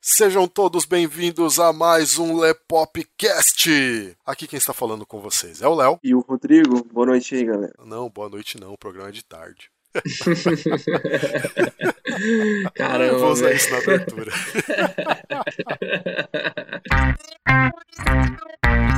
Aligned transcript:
Sejam 0.00 0.46
todos 0.46 0.84
bem-vindos 0.84 1.58
a 1.58 1.72
mais 1.72 2.18
um 2.18 2.38
Lepopcast. 2.38 4.16
Aqui 4.24 4.46
quem 4.46 4.56
está 4.56 4.72
falando 4.72 5.04
com 5.04 5.20
vocês 5.20 5.60
é 5.60 5.66
o 5.66 5.74
Léo. 5.74 5.98
E 6.04 6.14
o 6.14 6.20
Rodrigo. 6.20 6.84
Boa 6.84 7.06
noite 7.06 7.34
aí, 7.34 7.44
galera. 7.44 7.74
Não, 7.84 8.08
boa 8.08 8.28
noite 8.28 8.60
não, 8.60 8.72
o 8.72 8.78
programa 8.78 9.08
é 9.08 9.12
de 9.12 9.24
tarde. 9.24 9.68
Caramba. 12.74 13.18
Vou 13.18 13.32
usar 13.32 13.52
isso 13.52 13.72
na 13.72 13.78
abertura. 13.78 14.30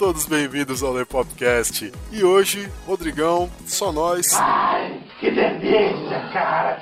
todos 0.10 0.26
bem-vindos 0.26 0.82
ao 0.82 0.92
Lepopcast. 0.92 1.92
E 2.12 2.24
hoje, 2.24 2.68
Rodrigão, 2.88 3.48
só 3.68 3.92
nós, 3.92 4.26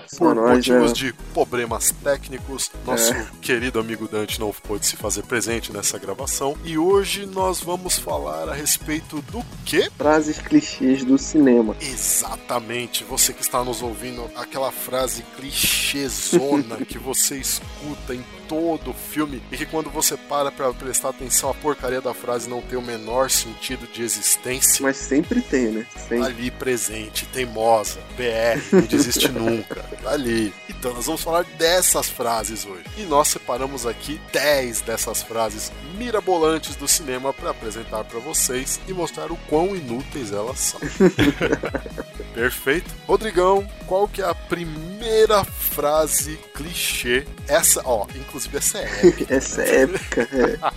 Só 0.08 0.18
por 0.20 0.36
motivos 0.36 0.90
né? 0.90 0.94
de 0.94 1.14
problemas 1.34 1.92
técnicos, 2.04 2.72
nosso 2.86 3.14
É. 3.14 3.28
querido 3.42 3.80
amigo 3.80 4.08
Dante 4.08 4.40
não 4.40 4.52
pôde 4.52 4.86
se 4.86 4.96
fazer 4.96 5.24
presente 5.24 5.72
nessa 5.72 5.98
gravação. 5.98 6.56
E 6.64 6.78
hoje 6.78 7.26
nós 7.26 7.62
vamos 7.62 7.98
falar 7.98 8.50
a 8.50 8.54
respeito 8.54 9.22
do 9.24 9.44
quê? 9.66 9.90
Frases 9.98 10.40
clichês 10.40 11.04
do 11.04 11.18
cinema. 11.18 11.76
Exatamente, 11.82 13.04
você 13.04 13.34
que 13.34 13.42
está 13.42 13.64
nos 13.64 13.82
ouvindo, 13.82 14.30
aquela 14.36 14.72
frase 14.72 15.24
clichêzona 15.36 16.78
que 16.86 16.98
você 16.98 17.38
escuta 17.38 18.14
em 18.14 18.24
todo 18.48 18.94
filme 18.94 19.42
e 19.52 19.58
que 19.58 19.66
quando 19.66 19.90
você 19.90 20.16
para 20.16 20.50
pra 20.52 20.72
prestar 20.74 21.10
atenção, 21.10 21.50
a 21.50 21.54
porcaria 21.54 22.00
da 22.00 22.14
frase 22.14 22.50
não 22.50 22.62
tem 22.62 22.78
o 22.78 22.82
menor 22.82 23.30
sentido 23.30 23.86
de 23.92 24.02
existência. 24.02 24.82
Mas 24.82 24.96
sempre 24.98 25.42
tem, 25.42 25.66
né? 25.72 25.86
Sempre. 26.08 26.26
Ali 26.26 26.52
presente, 26.52 27.26
teimosa, 27.26 28.00
BR, 28.16 28.67
não 28.72 28.82
desiste 28.82 29.30
nunca. 29.30 29.86
Tá 30.04 30.12
Ali. 30.12 30.54
Então 30.70 30.94
nós 30.94 31.06
vamos 31.06 31.22
falar 31.22 31.44
dessas 31.58 32.08
frases 32.10 32.66
hoje. 32.66 32.84
E 32.98 33.02
nós 33.04 33.28
separamos 33.30 33.86
aqui 33.86 34.20
10 34.32 34.82
dessas 34.82 35.22
frases 35.24 35.72
mirabolantes 35.98 36.76
do 36.76 36.88
cinema 36.88 37.34
para 37.34 37.50
apresentar 37.50 38.04
para 38.04 38.20
vocês 38.20 38.80
e 38.88 38.94
mostrar 38.94 39.32
o 39.32 39.38
quão 39.50 39.76
inúteis 39.76 40.32
elas 40.32 40.60
são. 40.60 40.80
Perfeito. 42.34 42.94
Rodrigão, 43.08 43.68
qual 43.88 44.08
que 44.08 44.22
é 44.22 44.26
a 44.26 44.36
primeira 44.36 45.44
frase 45.44 46.38
clichê? 46.54 47.26
Essa, 47.48 47.82
ó, 47.84 48.06
inclusive 48.16 48.58
essa 48.58 48.78
é 48.78 48.84
épica. 49.08 49.34
Essa 49.36 49.64
é 49.64 49.82
épica. 49.82 50.22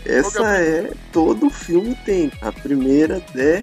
é. 0.06 0.18
Essa 0.18 0.56
é. 0.56 0.92
Todo 1.12 1.50
filme 1.50 1.94
tem. 2.06 2.32
A 2.40 2.50
primeira 2.50 3.22
é. 3.36 3.60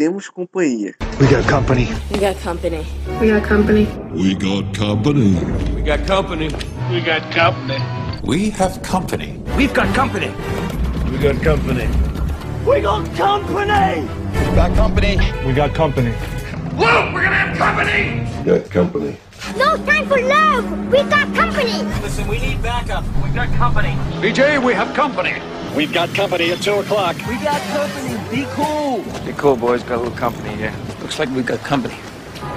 Temos 0.00 0.30
companhia. 0.30 0.94
We 1.20 1.26
got 1.26 1.44
company. 1.44 1.86
We 2.10 2.18
got 2.20 2.34
company. 2.40 2.86
We 3.20 3.28
got 3.28 3.44
company. 3.44 3.86
We 4.16 4.32
got 4.32 4.72
company. 4.72 5.36
We 5.74 5.82
got 5.82 6.06
company. 6.06 6.48
We 6.90 7.02
got 7.02 7.30
company. 7.30 7.78
We 8.22 8.48
have 8.48 8.80
company. 8.80 9.42
We've 9.58 9.74
got 9.74 9.94
company. 9.94 10.32
We 11.10 11.18
got 11.18 11.42
company. 11.42 11.86
We 12.64 12.80
got 12.80 13.14
company. 13.14 14.08
We 14.48 14.54
got 14.56 14.74
company. 14.74 15.20
We 15.44 15.52
got 15.52 15.74
company. 15.74 16.14
We 18.38 18.44
Got 18.46 18.70
company. 18.70 19.16
No 19.58 19.76
time 19.84 20.06
for 20.06 20.20
love. 20.22 20.64
We 20.90 21.02
got 21.02 21.34
company. 21.34 21.82
Listen, 22.00 22.26
we 22.26 22.38
need 22.38 22.62
backup. 22.62 23.04
We 23.22 23.28
got 23.34 23.52
company. 23.58 23.90
BJ, 24.22 24.64
we 24.64 24.72
have 24.72 24.94
company. 24.94 25.34
We've 25.76 25.92
got 25.92 26.08
company 26.14 26.52
at 26.52 26.62
two 26.62 26.74
o'clock. 26.74 27.16
We 27.28 27.36
got 27.44 27.60
company. 27.76 28.19
Be 28.30 28.46
cool. 28.54 29.02
Be 29.26 29.32
cool, 29.32 29.56
boys. 29.56 29.82
Got 29.82 29.96
a 29.96 30.02
little 30.02 30.16
company 30.18 30.50
here. 30.56 30.72
Looks 31.00 31.18
like 31.18 31.28
we 31.30 31.42
got 31.42 31.58
company. 31.60 31.96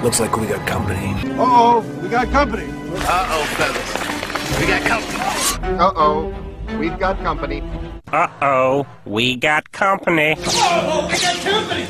Looks 0.02 0.20
like 0.20 0.36
we 0.36 0.46
got 0.46 0.64
company. 0.66 1.14
Uh-oh, 1.38 1.80
we 2.02 2.08
got 2.08 2.30
company. 2.30 2.64
Uh-oh, 2.64 3.44
fellas. 3.58 4.60
We 4.60 4.66
got 4.66 4.82
company. 4.82 5.78
Uh-oh, 5.78 6.34
we've 6.78 6.98
got 6.98 7.18
company. 7.22 7.62
Uh-oh, 8.12 8.86
we 9.04 9.36
got 9.36 9.68
company. 9.72 10.36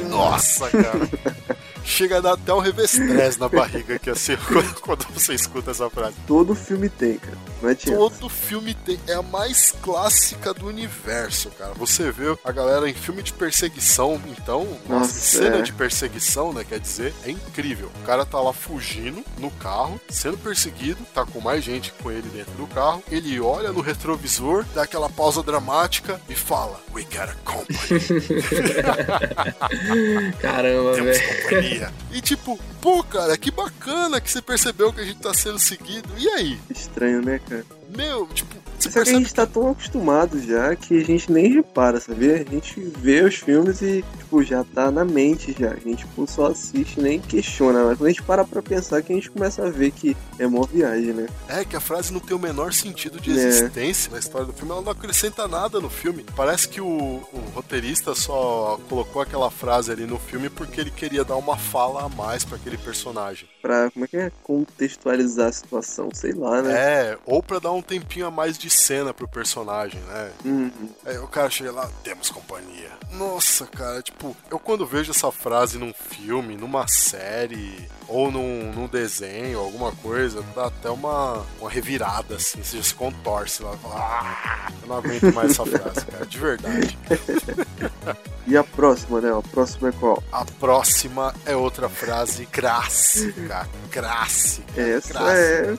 Nossa, 0.09 0.71
cara. 0.71 1.09
Chega 1.85 2.17
a 2.17 2.21
dar 2.21 2.33
até 2.33 2.53
um 2.55 2.61
revestrez 2.61 3.37
na 3.37 3.47
barriga 3.49 3.99
que 3.99 4.09
assim, 4.09 4.37
quando- 4.39 4.75
quando 4.81 5.05
você 5.13 5.35
escuta 5.35 5.71
essa 5.73 5.91
frase. 5.91 6.17
Todo 6.27 6.55
filme 6.55 6.89
tem, 6.89 7.19
cara. 7.19 7.37
Não 7.65 7.71
adianta. 7.71 7.99
Todo 7.99 8.29
filme 8.29 8.75
tem. 8.75 9.01
É 9.09 9.15
a 9.15 9.23
mais 9.23 9.73
clássica 9.83 10.53
do 10.53 10.67
universo, 10.67 11.49
cara. 11.51 11.73
Você 11.75 12.13
vê 12.13 12.37
a 12.45 12.53
galera 12.53 12.87
em 12.89 12.93
filme 12.93 13.23
de 13.23 13.33
perseguição, 13.33 14.21
então, 14.27 14.69
nossa, 14.87 15.13
cena 15.13 15.57
é. 15.57 15.63
de 15.63 15.73
perseguição, 15.73 16.53
né? 16.53 16.63
Quer 16.63 16.79
dizer, 16.79 17.15
é 17.25 17.31
incrível. 17.31 17.91
O 18.03 18.07
cara 18.07 18.27
tá 18.27 18.39
lá 18.39 18.53
fugindo 18.53 19.25
no 19.39 19.51
carro, 19.51 19.99
sendo 20.11 20.37
perseguido, 20.37 21.03
tá 21.15 21.25
com 21.25 21.41
mais 21.41 21.65
gente 21.65 21.91
com 22.03 22.11
ele 22.11 22.29
dentro 22.29 22.53
do 22.53 22.67
carro. 22.67 23.03
Ele 23.11 23.41
olha 23.41 23.73
no 23.73 23.81
retrovisor, 23.81 24.67
dá 24.75 24.83
aquela 24.83 25.09
pausa 25.09 25.43
dramática 25.43 26.21
e 26.29 26.35
fala: 26.35 26.79
We 26.95 27.05
got 27.05 27.31
a 27.31 27.35
company. 27.45 27.79
Caramba, 30.41 30.95
Temos 30.95 31.19
velho. 31.19 31.43
companhia. 31.43 31.93
E 32.13 32.21
tipo, 32.21 32.59
pô, 32.81 33.03
cara, 33.03 33.37
que 33.39 33.51
bacana 33.51 34.21
que 34.21 34.31
você 34.31 34.43
percebeu 34.43 34.93
que 34.93 35.01
a 35.01 35.05
gente 35.05 35.21
tá 35.21 35.33
sendo 35.33 35.59
seguido. 35.59 36.09
E 36.19 36.29
aí? 36.29 36.61
Estranho, 36.71 37.23
né, 37.23 37.39
cara? 37.39 37.54
Okay. 37.55 37.84
Meu, 37.97 38.27
tipo, 38.29 38.55
você 38.79 38.91
Só 38.91 38.93
que 38.93 38.99
a 38.99 39.03
percebe 39.05 39.19
gente 39.19 39.35
tá 39.35 39.47
tão 39.47 39.71
acostumado 39.71 40.41
já 40.43 40.75
que 40.77 40.99
a 41.01 41.05
gente 41.05 41.31
nem 41.33 41.53
repara, 41.53 42.01
sabia? 42.01 42.35
A 42.35 42.51
gente 42.51 42.81
vê 42.99 43.23
os 43.23 43.37
filmes 43.37 43.81
e, 43.83 44.05
tipo, 44.19 44.43
já 44.43 44.65
tá 44.65 44.91
na 44.91 45.05
mente 45.05 45.55
já. 45.59 45.71
A 45.71 45.77
gente, 45.77 45.99
tipo, 45.99 46.27
só 46.31 46.47
assiste 46.47 47.01
nem 47.01 47.21
questiona. 47.21 47.85
Mas 47.85 47.99
quando 47.99 48.07
a 48.07 48.11
gente 48.11 48.23
para 48.23 48.45
pra 48.45 48.63
pensar 48.63 49.03
que 49.03 49.13
a 49.13 49.15
gente 49.17 49.31
começa 49.31 49.65
a 49.67 49.71
ver 49.71 49.91
que 49.91 50.17
é 50.39 50.47
mó 50.47 50.63
viagem, 50.63 51.13
né? 51.13 51.27
É 51.49 51.65
que 51.65 51.77
a 51.77 51.81
frase 51.81 52.13
não 52.13 52.21
tem 52.21 52.37
o 52.37 52.41
menor 52.41 52.73
sentido 52.73 53.21
de 53.21 53.31
É. 53.31 53.35
existência 53.35 54.11
na 54.11 54.19
história 54.19 54.47
do 54.47 54.53
filme, 54.53 54.73
ela 54.73 54.83
não 54.83 54.93
acrescenta 54.93 55.47
nada 55.49 55.81
no 55.81 55.89
filme. 55.91 56.25
Parece 56.37 56.69
que 56.69 56.81
o, 56.81 56.87
o 56.87 57.39
roteirista 57.55 58.15
só 58.15 58.79
colocou 58.89 59.23
aquela 59.23 59.51
frase 59.51 59.91
ali 59.93 60.05
no 60.07 60.19
filme 60.19 60.49
porque 60.51 60.81
ele 60.81 60.91
queria 60.91 61.25
dar 61.25 61.37
uma 61.37 61.57
fala 61.57 62.05
a 62.05 62.09
mais 62.09 62.45
pra 62.45 62.57
aquele 62.57 62.77
personagem. 62.77 63.49
Pra, 63.63 63.91
como 63.91 64.05
é 64.05 64.09
que 64.09 64.17
é? 64.17 64.33
Contextualizar 64.43 65.49
a 65.49 65.53
situação, 65.53 66.09
sei 66.13 66.33
lá, 66.33 66.61
né? 66.61 66.73
É, 66.75 67.19
ou 67.25 67.43
pra 67.43 67.59
dar 67.59 67.73
um 67.75 67.83
tempinho 67.83 68.27
a 68.27 68.31
mais 68.31 68.57
de 68.59 68.69
cena 68.71 69.13
pro 69.15 69.27
personagem, 69.29 70.01
né? 70.03 70.31
Uhum. 70.45 70.71
Aí 71.05 71.19
o 71.19 71.27
cara 71.29 71.51
chega 71.51 71.73
lá, 71.73 71.89
temos 72.03 72.31
companhia. 72.31 72.91
Nossa, 73.13 73.67
cara, 73.67 74.03
tipo, 74.03 74.37
eu 74.51 74.59
quando 74.59 74.87
vejo 74.87 75.11
essa 75.13 75.31
frase 75.31 75.79
num 75.79 75.93
filme, 75.93 76.57
numa 76.57 76.87
série, 76.89 77.89
ou 78.09 78.31
num, 78.31 78.73
num 78.73 78.87
desenho, 78.89 79.59
alguma 79.61 79.93
coisa, 79.93 80.43
dá 80.55 80.67
até 80.67 80.91
uma, 80.91 81.45
uma 81.61 81.71
revirada, 81.71 82.37
assim, 82.37 82.63
você 82.63 82.77
já 82.79 82.83
se 82.83 82.95
contorce 82.95 83.63
lá. 83.63 83.75
"Ah, 83.85 84.73
eu 84.83 84.89
não 84.89 84.97
aguento 84.99 85.33
mais 85.33 85.53
essa 85.53 85.65
frase, 85.65 86.05
cara, 86.07 86.27
de 86.27 86.39
verdade. 86.39 86.99
E 88.47 88.59
a 88.59 88.63
próxima, 88.63 89.23
né? 89.23 89.33
A 89.35 89.41
próxima 89.41 89.89
é 89.89 89.93
qual? 89.93 90.23
A 90.31 90.45
próxima 90.45 91.35
é 91.47 91.57
outra 91.57 91.89
frase 91.89 92.45
clássica, 92.45 93.67
clássica, 93.91 94.81
Essa 94.83 95.13
clássica. 95.15 95.39
é. 95.41 95.79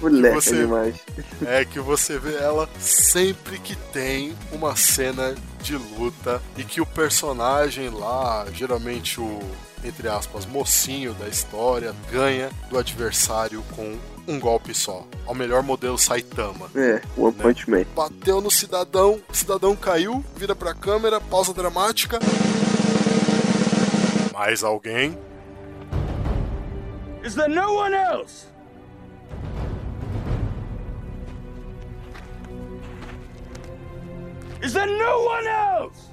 Moleque 0.00 0.34
você- 0.34 0.56
demais. 0.56 0.94
é 1.46 1.64
que 1.64 1.80
você 1.80 2.18
vê 2.18 2.36
ela 2.36 2.68
sempre 2.78 3.58
que 3.58 3.74
tem 3.76 4.34
uma 4.52 4.76
cena 4.76 5.34
de 5.62 5.76
luta 5.76 6.40
e 6.56 6.64
que 6.64 6.80
o 6.80 6.86
personagem 6.86 7.88
lá, 7.90 8.46
geralmente 8.52 9.20
o, 9.20 9.40
entre 9.84 10.08
aspas, 10.08 10.46
mocinho 10.46 11.14
da 11.14 11.28
história, 11.28 11.94
ganha 12.10 12.50
do 12.70 12.78
adversário 12.78 13.62
com 13.74 13.96
um 14.26 14.40
golpe 14.40 14.74
só. 14.74 15.06
Ao 15.26 15.34
melhor 15.34 15.62
modelo 15.62 15.98
Saitama. 15.98 16.70
É, 16.74 17.02
One 17.16 17.32
Punch 17.34 17.68
Man. 17.68 17.84
Bateu 17.94 18.40
no 18.40 18.50
cidadão, 18.50 19.20
cidadão 19.32 19.76
caiu, 19.76 20.24
vira 20.36 20.56
pra 20.56 20.72
câmera, 20.74 21.20
pausa 21.20 21.52
dramática. 21.52 22.18
Mais 24.32 24.62
alguém? 24.64 25.16
Is 27.24 27.34
there 27.34 27.48
no 27.48 27.74
one 27.74 27.94
else? 27.94 28.46
Is 34.64 34.72
there 34.72 34.86
no 34.86 35.24
one 35.24 35.46
else? 35.46 36.08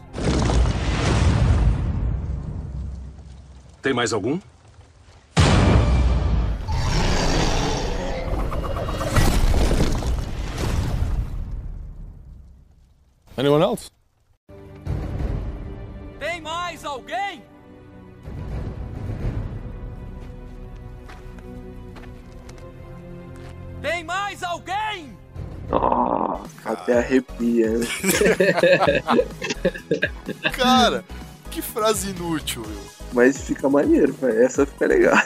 Tem 3.81 3.93
mais 3.93 4.11
algum? 4.11 4.41
Anyone 13.37 13.63
else? 13.63 13.89
Tem 16.19 16.41
mais 16.41 16.83
alguém? 16.83 17.45
Tem 23.81 24.03
mais 24.03 24.43
alguém? 24.43 25.17
Nossa, 26.41 26.69
até 26.69 26.97
arrepia, 26.97 27.69
né? 27.77 27.85
Cara, 30.53 31.03
que 31.49 31.61
frase 31.61 32.09
inútil, 32.09 32.63
viu? 32.63 32.81
Mas 33.13 33.41
fica 33.41 33.69
maneiro, 33.69 34.13
velho. 34.13 34.41
Essa 34.43 34.65
fica 34.65 34.87
legal. 34.87 35.17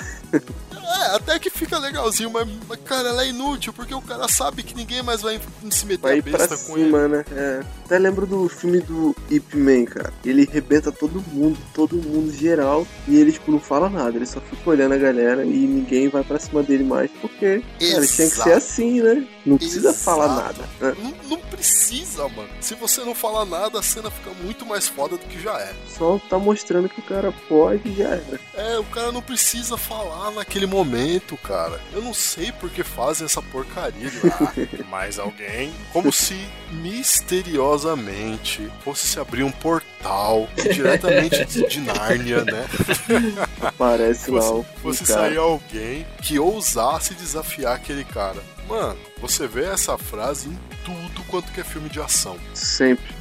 É, 1.05 1.15
até 1.15 1.39
que 1.39 1.49
fica 1.49 1.77
legalzinho, 1.77 2.29
mas, 2.31 2.47
mas, 2.67 2.79
cara, 2.85 3.09
ela 3.09 3.23
é 3.23 3.29
inútil, 3.29 3.71
porque 3.73 3.93
o 3.93 4.01
cara 4.01 4.27
sabe 4.27 4.63
que 4.63 4.73
ninguém 4.75 5.01
mais 5.03 5.21
vai 5.21 5.39
se 5.69 5.85
meter 5.85 6.01
Vai 6.01 6.13
a 6.13 6.17
ir 6.17 6.21
pra 6.23 6.37
besta 6.39 6.57
com 6.57 6.77
ele. 6.77 6.85
cima, 6.85 7.07
né? 7.07 7.25
É. 7.31 7.61
Até 7.85 7.99
lembro 7.99 8.25
do 8.25 8.49
filme 8.49 8.79
do 8.81 9.15
Ip 9.29 9.55
Man, 9.55 9.85
cara. 9.85 10.11
Ele 10.25 10.45
rebenta 10.51 10.91
todo 10.91 11.21
mundo, 11.31 11.57
todo 11.73 11.95
mundo 11.97 12.31
geral. 12.33 12.87
E 13.07 13.15
ele, 13.17 13.31
tipo, 13.31 13.51
não 13.51 13.59
fala 13.59 13.89
nada. 13.89 14.15
Ele 14.15 14.25
só 14.25 14.41
fica 14.41 14.69
olhando 14.69 14.93
a 14.93 14.97
galera 14.97 15.45
e 15.45 15.49
ninguém 15.67 16.07
vai 16.09 16.23
pra 16.23 16.39
cima 16.39 16.63
dele 16.63 16.83
mais. 16.83 17.11
Porque, 17.21 17.59
cara, 17.61 17.65
ele 17.79 18.07
tinha 18.07 18.27
que 18.29 18.35
ser 18.35 18.41
Exato. 18.41 18.51
assim, 18.51 19.01
né? 19.01 19.27
Não 19.45 19.57
precisa 19.57 19.89
Exato. 19.89 20.03
falar 20.03 20.27
nada. 20.35 20.63
né? 20.81 20.95
Não, 20.99 21.13
não 21.29 21.37
precisa, 21.39 22.27
mano. 22.29 22.49
Se 22.59 22.73
você 22.73 23.01
não 23.01 23.13
falar 23.13 23.45
nada, 23.45 23.79
a 23.79 23.83
cena 23.83 24.09
fica 24.09 24.31
muito 24.43 24.65
mais 24.65 24.87
foda 24.87 25.17
do 25.17 25.25
que 25.27 25.39
já 25.39 25.53
é. 25.59 25.73
Só 25.95 26.19
tá 26.29 26.39
mostrando 26.39 26.89
que 26.89 26.99
o 26.99 27.03
cara 27.03 27.31
pode 27.47 27.87
e 27.87 27.95
já 27.95 28.09
era. 28.09 28.39
É, 28.55 28.79
o 28.79 28.83
cara 28.85 29.11
não 29.11 29.21
precisa 29.21 29.77
falar 29.77 30.31
naquele 30.31 30.65
momento, 30.65 30.94
cara. 31.43 31.79
Eu 31.93 32.01
não 32.01 32.13
sei 32.13 32.51
por 32.51 32.69
que 32.69 32.83
fazem 32.83 33.25
essa 33.25 33.41
porcaria 33.41 34.09
de 34.09 34.27
lá. 34.27 34.53
Mais 34.89 35.19
alguém? 35.19 35.73
Como 35.91 36.11
se 36.11 36.35
misteriosamente 36.71 38.69
fosse 38.83 39.07
se 39.07 39.19
abrir 39.19 39.43
um 39.43 39.51
portal 39.51 40.49
diretamente 40.55 41.45
de, 41.45 41.67
de 41.67 41.81
Nárnia, 41.81 42.43
né? 42.43 42.67
Aparece 43.61 44.31
lá 44.31 44.41
Fosse 44.81 45.05
cara. 45.05 45.21
sair 45.21 45.37
alguém 45.37 46.05
que 46.21 46.39
ousasse 46.39 47.13
desafiar 47.13 47.75
aquele 47.75 48.03
cara. 48.03 48.41
Mano, 48.67 48.97
você 49.19 49.47
vê 49.47 49.65
essa 49.65 49.97
frase 49.97 50.49
em 50.49 50.57
tudo 50.83 51.23
quanto 51.27 51.51
que 51.51 51.61
é 51.61 51.63
filme 51.63 51.89
de 51.89 51.99
ação. 51.99 52.37
Sempre. 52.53 53.14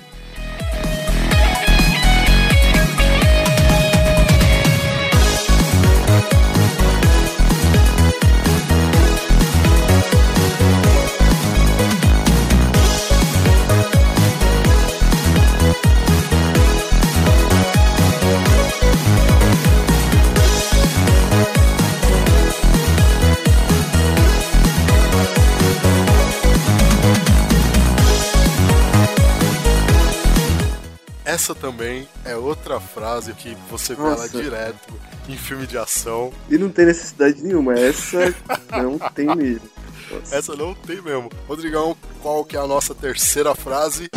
Essa 31.24 31.54
também 31.54 32.06
é 32.24 32.36
outra 32.36 32.78
frase 32.78 33.32
que 33.32 33.56
você 33.70 33.94
vê 33.94 34.02
ela 34.02 34.28
direto 34.28 34.92
em 35.28 35.36
filme 35.36 35.66
de 35.66 35.78
ação. 35.78 36.30
E 36.50 36.58
não 36.58 36.68
tem 36.68 36.84
necessidade 36.84 37.42
nenhuma. 37.42 37.72
Essa 37.74 38.34
não 38.70 38.98
tem 38.98 39.34
mesmo. 39.34 39.70
Nossa. 40.10 40.36
Essa 40.36 40.54
não 40.54 40.74
tem 40.74 41.00
mesmo. 41.00 41.30
Rodrigão, 41.48 41.96
qual 42.20 42.44
que 42.44 42.56
é 42.56 42.60
a 42.60 42.66
nossa 42.66 42.94
terceira 42.94 43.54
frase? 43.54 44.08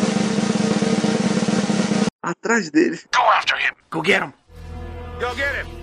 Atrás 2.21 2.69
dele. 2.69 3.00
Go 3.15 3.21
after 3.31 3.57
him. 3.57 3.74
Go 3.89 4.04
get 4.04 4.21
him. 4.21 4.33
Go 5.19 5.33
get 5.33 5.65
him. 5.65 5.77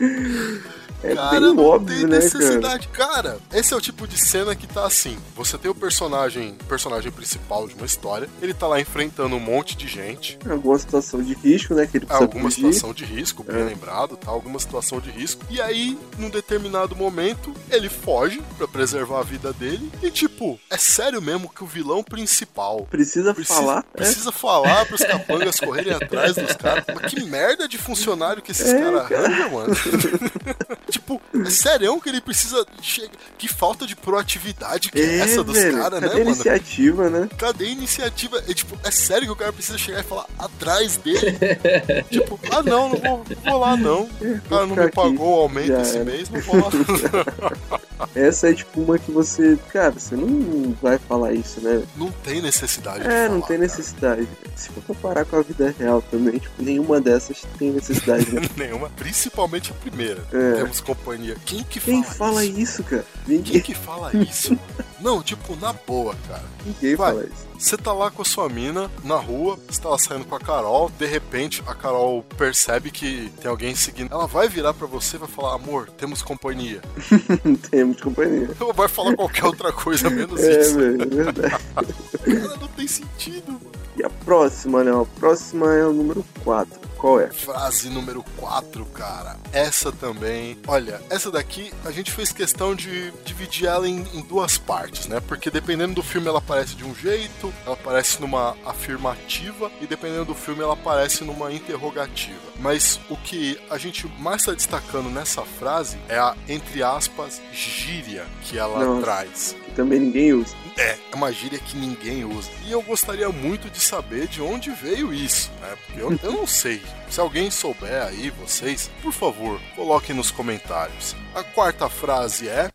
É 1.02 1.14
cara, 1.14 1.30
bem 1.30 1.40
não 1.40 1.64
óbvio, 1.64 1.96
tem 1.96 2.06
né, 2.06 2.18
necessidade. 2.18 2.88
Cara? 2.88 3.38
esse 3.52 3.72
é 3.72 3.76
o 3.76 3.80
tipo 3.80 4.06
de 4.06 4.18
cena 4.18 4.54
que 4.54 4.66
tá 4.66 4.86
assim. 4.86 5.16
Você 5.34 5.56
tem 5.56 5.70
o 5.70 5.74
personagem, 5.74 6.54
personagem 6.68 7.10
principal 7.10 7.66
de 7.66 7.74
uma 7.74 7.86
história. 7.86 8.28
Ele 8.42 8.52
tá 8.52 8.66
lá 8.66 8.80
enfrentando 8.80 9.34
um 9.36 9.40
monte 9.40 9.76
de 9.76 9.88
gente. 9.88 10.36
cara? 10.38 10.54
Alguma 10.54 10.78
situação 10.78 11.22
de 11.22 11.34
risco, 11.34 11.74
né? 11.74 11.86
Que 11.86 11.98
ele 11.98 12.06
precisa 12.06 12.24
Alguma 12.24 12.44
fugir. 12.50 12.56
situação 12.66 12.92
de 12.92 13.04
risco, 13.04 13.42
bem 13.42 13.60
É. 13.60 13.64
lembrado, 13.64 14.16
tá? 14.16 14.30
Alguma 14.30 14.58
situação 14.58 15.00
de 15.00 15.10
risco. 15.10 15.42
E 15.48 15.60
aí, 15.60 15.98
num 16.18 16.28
determinado 16.30 16.94
momento, 16.94 17.52
ele 17.70 17.88
foge 17.88 18.42
pra 18.58 18.68
preservar 18.68 19.20
a 19.20 19.22
vida 19.22 19.52
dele. 19.52 19.90
E 20.02 20.10
tipo, 20.10 20.58
é 20.68 20.76
sério 20.76 21.20
mesmo 21.22 21.48
que 21.48 21.64
o 21.64 21.66
vilão 21.66 22.02
principal 22.02 22.86
Precisa, 22.90 23.32
Precisa 23.34 23.58
falar. 23.60 23.78
é. 23.94 23.96
Precisa 23.96 24.32
falar 24.32 24.86
pros 24.86 25.02
capangas 25.02 25.58
correrem 25.60 25.94
atrás 25.94 26.34
dos 26.34 26.52
caras. 26.56 26.84
Mas 26.94 27.12
que 27.12 27.24
merda 27.24 27.66
de 27.68 27.78
funcionário 27.78 28.42
que 28.42 28.50
esses 28.52 28.68
É, 28.68 28.78
caras 28.80 29.08
cara. 29.08 29.24
arranjam, 29.26 29.50
mano. 29.50 29.74
tipo, 30.90 31.20
é 31.46 31.50
sério 31.50 32.00
que 32.00 32.08
ele 32.08 32.20
precisa. 32.20 32.64
Chega... 32.82 33.10
Que 33.38 33.48
falta 33.48 33.86
de 33.86 33.96
proatividade 33.96 34.90
que 34.90 34.98
é, 35.00 35.02
É, 35.02 35.18
essa 35.20 35.42
dos 35.42 35.58
caras, 35.58 36.00
né, 36.00 36.08
Cadê 36.08 36.20
a 36.20 36.24
mano? 36.24 36.30
iniciativa, 36.30 37.10
né? 37.10 37.28
Cadê 37.38 37.64
a 37.66 37.68
iniciativa? 37.68 38.42
É, 38.48 38.54
tipo, 38.54 38.78
é 38.84 38.90
sério 38.90 39.26
que 39.26 39.32
o 39.32 39.36
cara 39.36 39.52
precisa 39.52 39.78
chegar 39.78 40.00
e 40.00 40.04
falar 40.04 40.26
atrás 40.38 40.96
dele? 40.96 41.38
tipo, 42.10 42.38
ah 42.50 42.62
não, 42.62 42.88
não 42.90 42.96
vou, 42.98 43.24
vou 43.44 43.58
lá 43.58 43.76
não. 43.76 44.02
O 44.02 44.40
cara 44.48 44.66
não 44.66 44.70
ficar 44.70 44.84
me 44.86 44.92
pagou 44.92 45.38
o 45.38 45.40
aumento 45.42 45.68
Já 45.68 45.82
esse 45.82 45.96
era. 45.96 46.04
mês, 46.04 46.28
não 46.30 46.40
vou 46.40 46.56
lá. 46.56 46.70
Essa 48.14 48.48
é 48.50 48.54
tipo 48.54 48.80
uma 48.80 48.98
que 48.98 49.10
você. 49.12 49.58
Cara, 49.72 49.90
você 49.90 50.16
não 50.16 50.74
vai 50.80 50.98
falar 50.98 51.32
isso, 51.34 51.60
né? 51.60 51.82
não 51.96 52.10
tem 52.10 52.40
necessidade 52.40 53.00
de 53.04 53.06
É, 53.10 53.28
não 53.28 53.40
falar, 53.40 53.46
tem 53.48 53.56
cara. 53.58 53.58
necessidade. 53.58 54.28
Se 54.56 54.68
for 54.70 54.82
comparar 54.84 55.24
com 55.26 55.36
a 55.36 55.42
vida 55.42 55.74
real 55.78 56.02
também, 56.10 56.38
tipo, 56.38 56.62
nenhuma 56.62 56.98
dessas 57.00 57.42
tem 57.58 57.70
necessidade, 57.72 58.32
né? 58.34 58.40
Nenhuma, 58.56 58.88
principalmente 58.96 59.70
a 59.70 59.74
primeira. 59.74 60.24
É. 60.32 60.54
Temos 60.54 60.79
companhia. 60.80 61.36
Quem 61.44 61.62
que 61.64 61.78
Quem 61.80 62.02
fala, 62.02 62.14
fala 62.14 62.44
isso? 62.44 62.58
isso, 62.60 62.84
cara? 62.84 63.04
Quem 63.26 63.36
Ninguém, 63.36 63.60
que 63.60 63.74
fala 63.74 64.10
isso? 64.16 64.58
Não, 65.00 65.22
tipo, 65.22 65.56
na 65.56 65.72
boa, 65.72 66.14
cara. 66.28 66.42
ninguém 66.64 66.94
Vai. 66.96 67.12
fala 67.12 67.24
isso. 67.24 67.48
Você 67.58 67.76
tá 67.76 67.92
lá 67.92 68.10
com 68.10 68.22
a 68.22 68.24
sua 68.24 68.48
mina 68.48 68.90
na 69.04 69.16
rua, 69.16 69.58
você 69.68 69.80
tá 69.80 69.88
lá 69.90 69.98
saindo 69.98 70.24
com 70.24 70.34
a 70.34 70.40
Carol, 70.40 70.90
de 70.98 71.04
repente 71.06 71.62
a 71.66 71.74
Carol 71.74 72.22
percebe 72.38 72.90
que 72.90 73.30
tem 73.40 73.50
alguém 73.50 73.74
seguindo. 73.74 74.10
Ela 74.12 74.26
vai 74.26 74.48
virar 74.48 74.72
pra 74.74 74.86
você 74.86 75.16
e 75.16 75.18
vai 75.18 75.28
falar: 75.28 75.54
Amor, 75.56 75.90
temos 75.90 76.22
companhia. 76.22 76.80
Temos 77.70 78.00
companhia. 78.00 78.50
Ou 78.60 78.72
vai 78.72 78.88
falar 78.88 79.14
qualquer 79.14 79.44
outra 79.44 79.72
coisa 79.72 80.08
menos 80.08 80.40
É, 80.40 80.60
isso. 80.60 80.74
velho, 80.76 81.02
é 81.02 81.06
verdade. 81.06 81.64
Cara, 82.24 82.56
não 82.60 82.68
tem 82.68 82.86
sentido, 82.88 83.52
mano. 83.52 83.70
E 83.96 84.02
a 84.04 84.08
próxima, 84.10 84.82
né? 84.84 84.90
A 84.92 85.04
próxima 85.18 85.74
é 85.74 85.84
o 85.84 85.92
número 85.92 86.24
4. 86.44 86.80
Qual 87.00 87.18
é? 87.18 87.28
Frase 87.28 87.88
número 87.88 88.22
4, 88.36 88.84
cara. 88.86 89.38
Essa 89.52 89.90
também. 89.90 90.58
Olha, 90.66 91.00
essa 91.08 91.30
daqui 91.30 91.72
a 91.82 91.90
gente 91.90 92.10
fez 92.10 92.30
questão 92.30 92.74
de 92.74 93.10
dividir 93.24 93.66
ela 93.66 93.88
em, 93.88 94.04
em 94.12 94.20
duas 94.20 94.58
partes, 94.58 95.06
né? 95.06 95.18
Porque 95.20 95.50
dependendo 95.50 95.94
do 95.94 96.02
filme 96.02 96.28
ela 96.28 96.38
aparece 96.38 96.74
de 96.74 96.84
um 96.84 96.94
jeito, 96.94 97.52
ela 97.64 97.74
aparece 97.74 98.20
numa 98.20 98.54
afirmativa 98.66 99.70
e 99.80 99.86
dependendo 99.86 100.26
do 100.26 100.34
filme 100.34 100.60
ela 100.60 100.74
aparece 100.74 101.24
numa 101.24 101.50
interrogativa. 101.50 102.38
Mas 102.58 103.00
o 103.08 103.16
que 103.16 103.58
a 103.70 103.78
gente 103.78 104.06
mais 104.18 104.42
está 104.42 104.52
destacando 104.52 105.08
nessa 105.08 105.42
frase 105.42 105.98
é 106.06 106.18
a, 106.18 106.36
entre 106.46 106.82
aspas, 106.82 107.40
gíria 107.50 108.26
que 108.42 108.58
ela 108.58 108.84
Nossa. 108.84 109.02
traz. 109.02 109.56
Que 109.64 109.72
também 109.72 110.00
ninguém 110.00 110.34
usa. 110.34 110.54
É, 110.80 110.96
é 111.12 111.14
uma 111.14 111.30
gíria 111.30 111.58
que 111.58 111.76
ninguém 111.76 112.24
usa. 112.24 112.50
E 112.64 112.72
eu 112.72 112.80
gostaria 112.80 113.28
muito 113.28 113.68
de 113.68 113.78
saber 113.78 114.26
de 114.26 114.40
onde 114.40 114.70
veio 114.70 115.12
isso, 115.12 115.50
né? 115.60 115.76
Porque 115.84 116.00
eu, 116.00 116.18
eu 116.22 116.32
não 116.32 116.46
sei 116.46 116.80
Se 117.06 117.20
alguém 117.20 117.50
souber 117.50 118.02
aí, 118.02 118.30
vocês, 118.30 118.90
por 119.02 119.12
favor, 119.12 119.60
coloquem 119.76 120.16
nos 120.16 120.30
comentários. 120.30 121.14
A 121.34 121.42
quarta 121.42 121.86
frase 121.90 122.48
é. 122.48 122.70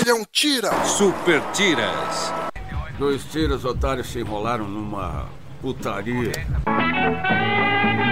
Ele 0.00 0.10
é 0.10 0.14
um 0.14 0.24
tira! 0.32 0.72
Super 0.84 1.40
tiras! 1.52 2.32
Dois 2.98 3.22
tiras 3.24 3.64
otários 3.64 4.08
se 4.08 4.18
enrolaram 4.18 4.66
numa 4.66 5.28
putaria. 5.62 6.32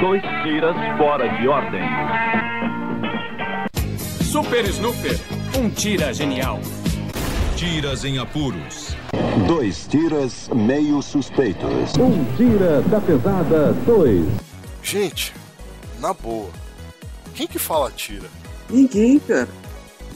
Dois 0.00 0.22
tiras 0.44 0.76
fora 0.96 1.28
de 1.36 1.48
ordem. 1.48 1.82
Super 4.24 4.64
Snooper, 4.66 5.18
um 5.58 5.68
tira 5.68 6.14
genial. 6.14 6.60
Tiras 7.56 8.04
em 8.04 8.18
apuros. 8.18 8.96
Dois 9.46 9.86
tiras 9.86 10.48
meio 10.54 11.00
suspeitos. 11.02 11.92
Um 11.98 12.24
tira 12.36 12.82
da 12.82 13.00
pesada 13.00 13.72
2. 13.86 14.24
Gente, 14.82 15.32
na 16.00 16.12
boa. 16.12 16.50
Quem 17.34 17.46
que 17.46 17.58
fala 17.58 17.90
tira? 17.90 18.28
Ninguém, 18.68 19.18
cara. 19.20 19.48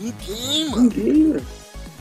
Ninguém, 0.00 0.70
mano. 0.70 0.82
Ninguém, 0.82 1.24
mano. 1.28 1.46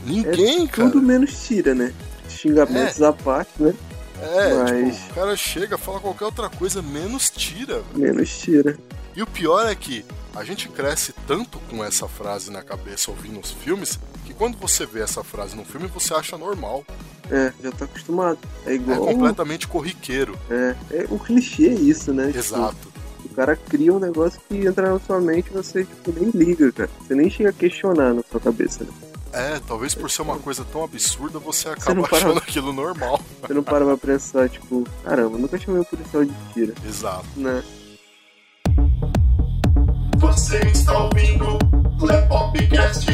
Ninguém, 0.04 0.64
é 0.64 0.68
cara. 0.68 0.90
Tudo 0.90 1.02
menos 1.02 1.46
tira, 1.46 1.74
né? 1.74 1.92
Xingamentos 2.28 3.00
É. 3.00 3.06
à 3.06 3.12
parte, 3.12 3.50
né? 3.58 3.74
É, 4.20 4.54
Mas- 4.54 4.96
tipo, 4.96 5.10
o 5.10 5.14
cara 5.14 5.36
chega, 5.36 5.78
fala 5.78 6.00
qualquer 6.00 6.24
outra 6.24 6.48
coisa, 6.48 6.82
menos 6.82 7.30
tira. 7.30 7.82
velho. 7.94 8.14
Menos 8.14 8.38
tira. 8.38 8.76
E 9.14 9.22
o 9.22 9.26
pior 9.26 9.66
é 9.66 9.74
que 9.74 10.04
a 10.34 10.42
gente 10.44 10.68
cresce 10.68 11.14
tanto 11.26 11.58
com 11.70 11.82
essa 11.84 12.08
frase 12.08 12.50
na 12.50 12.62
cabeça 12.62 13.10
ouvindo 13.10 13.40
os 13.40 13.50
filmes, 13.50 13.98
quando 14.36 14.56
você 14.58 14.84
vê 14.86 15.00
essa 15.00 15.22
frase 15.24 15.56
no 15.56 15.64
filme, 15.64 15.86
você 15.88 16.14
acha 16.14 16.36
normal. 16.38 16.84
É, 17.30 17.52
já 17.62 17.72
tá 17.72 17.84
acostumado. 17.86 18.38
É 18.64 18.70
É 18.70 18.74
igual. 18.74 19.00
completamente 19.00 19.66
corriqueiro. 19.66 20.38
É, 20.50 20.74
é, 20.92 21.06
o 21.10 21.18
clichê 21.18 21.68
é 21.68 21.74
isso, 21.74 22.12
né? 22.12 22.26
Tipo, 22.28 22.38
Exato. 22.38 22.88
o 23.24 23.28
cara 23.30 23.56
cria 23.56 23.92
um 23.92 23.98
negócio 23.98 24.40
que 24.48 24.64
entra 24.64 24.92
na 24.92 25.00
sua 25.00 25.20
mente 25.20 25.48
e 25.50 25.52
você 25.52 25.84
tipo, 25.84 26.12
nem 26.12 26.30
liga, 26.30 26.70
cara. 26.70 26.90
Você 27.00 27.14
nem 27.14 27.28
chega 27.28 27.50
a 27.50 27.52
questionar 27.52 28.14
na 28.14 28.22
sua 28.30 28.38
cabeça, 28.40 28.84
né? 28.84 28.90
É, 29.32 29.60
talvez 29.66 29.94
por 29.94 30.08
ser 30.10 30.22
uma 30.22 30.38
coisa 30.38 30.64
tão 30.72 30.84
absurda, 30.84 31.38
você 31.38 31.68
acaba 31.68 32.02
para- 32.08 32.16
achando 32.18 32.38
aquilo 32.38 32.72
normal. 32.72 33.20
Você 33.42 33.52
não 33.52 33.62
para 33.62 33.84
pra 33.84 33.96
pensar, 33.96 34.48
tipo, 34.48 34.84
caramba, 35.04 35.36
nunca 35.36 35.58
chamei 35.58 35.80
um 35.80 35.84
policial 35.84 36.24
de 36.24 36.32
tira, 36.54 36.72
Exato. 36.88 37.26
né? 37.36 37.62
Você 40.18 40.58
está 40.60 40.96
ouvindo 41.04 41.58
Lepopcast. 42.00 43.06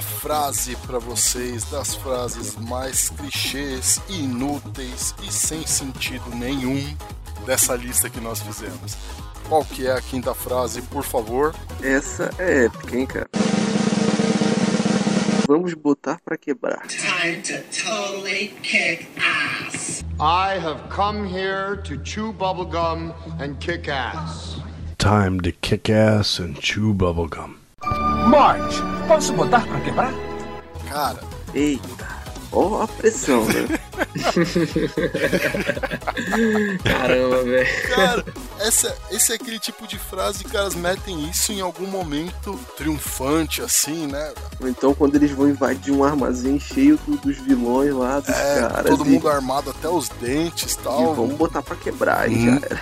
Frase 0.00 0.76
pra 0.86 0.98
vocês, 0.98 1.64
das 1.70 1.94
frases 1.94 2.56
mais 2.56 3.08
clichês, 3.10 4.00
inúteis 4.08 5.14
e 5.22 5.32
sem 5.32 5.66
sentido 5.66 6.28
nenhum 6.34 6.82
dessa 7.46 7.74
lista 7.74 8.10
que 8.10 8.20
nós 8.20 8.40
fizemos. 8.40 8.96
Qual 9.48 9.64
que 9.64 9.86
é 9.86 9.92
a 9.92 10.00
quinta 10.00 10.34
frase, 10.34 10.82
por 10.82 11.02
favor? 11.02 11.54
Essa 11.82 12.30
é 12.38 12.66
épica, 12.66 12.96
hein, 12.96 13.06
cara? 13.06 13.28
Vamos 15.46 15.72
botar 15.72 16.20
pra 16.22 16.36
quebrar. 16.36 16.86
Time 16.86 17.40
to 17.40 17.62
totally 17.72 18.48
kick 18.62 19.08
ass. 19.16 20.04
I 20.20 20.58
have 20.58 20.90
come 20.90 21.26
here 21.26 21.76
to 21.84 21.96
chew 22.04 22.34
bubblegum 22.34 23.14
and 23.40 23.58
kick 23.58 23.88
ass. 23.88 24.60
Time 24.98 25.40
to 25.40 25.52
kick 25.52 25.90
ass 25.90 26.38
and 26.38 26.54
chew 26.60 26.92
bubblegum. 26.92 27.57
Marge, 28.28 28.82
posso 29.06 29.32
botar 29.32 29.60
pra 29.66 29.80
quebrar? 29.80 30.12
Cara, 30.88 31.20
Eita, 31.54 32.06
ó 32.52 32.82
a 32.82 32.88
pressão, 32.88 33.44
né? 33.46 33.78
Caramba, 36.84 37.42
velho. 37.44 37.88
cara, 37.94 38.24
essa, 38.60 38.94
esse 39.10 39.32
é 39.32 39.34
aquele 39.34 39.58
tipo 39.58 39.86
de 39.86 39.98
frase 39.98 40.44
que 40.44 40.50
caras 40.50 40.74
metem 40.74 41.28
isso 41.28 41.52
em 41.52 41.60
algum 41.60 41.86
momento 41.86 42.58
triunfante, 42.76 43.60
assim, 43.62 44.06
né? 44.06 44.32
Ou 44.60 44.68
então 44.68 44.94
quando 44.94 45.14
eles 45.16 45.30
vão 45.30 45.48
invadir 45.48 45.92
um 45.92 46.04
armazém 46.04 46.58
cheio 46.60 46.98
do- 47.06 47.16
dos 47.16 47.36
vilões 47.38 47.92
lá, 47.94 48.20
dos 48.20 48.28
É, 48.30 48.60
caras. 48.60 48.86
todo 48.86 49.06
e, 49.06 49.10
mundo 49.10 49.28
armado 49.28 49.70
até 49.70 49.88
os 49.88 50.08
dentes 50.08 50.72
e 50.72 50.78
e 50.78 50.82
tal. 50.82 51.14
vamos 51.14 51.34
botar 51.34 51.62
pra 51.62 51.76
quebrar, 51.76 52.30
e 52.30 52.34
Hum. 52.36 52.60
já 52.60 52.66
era. 52.66 52.80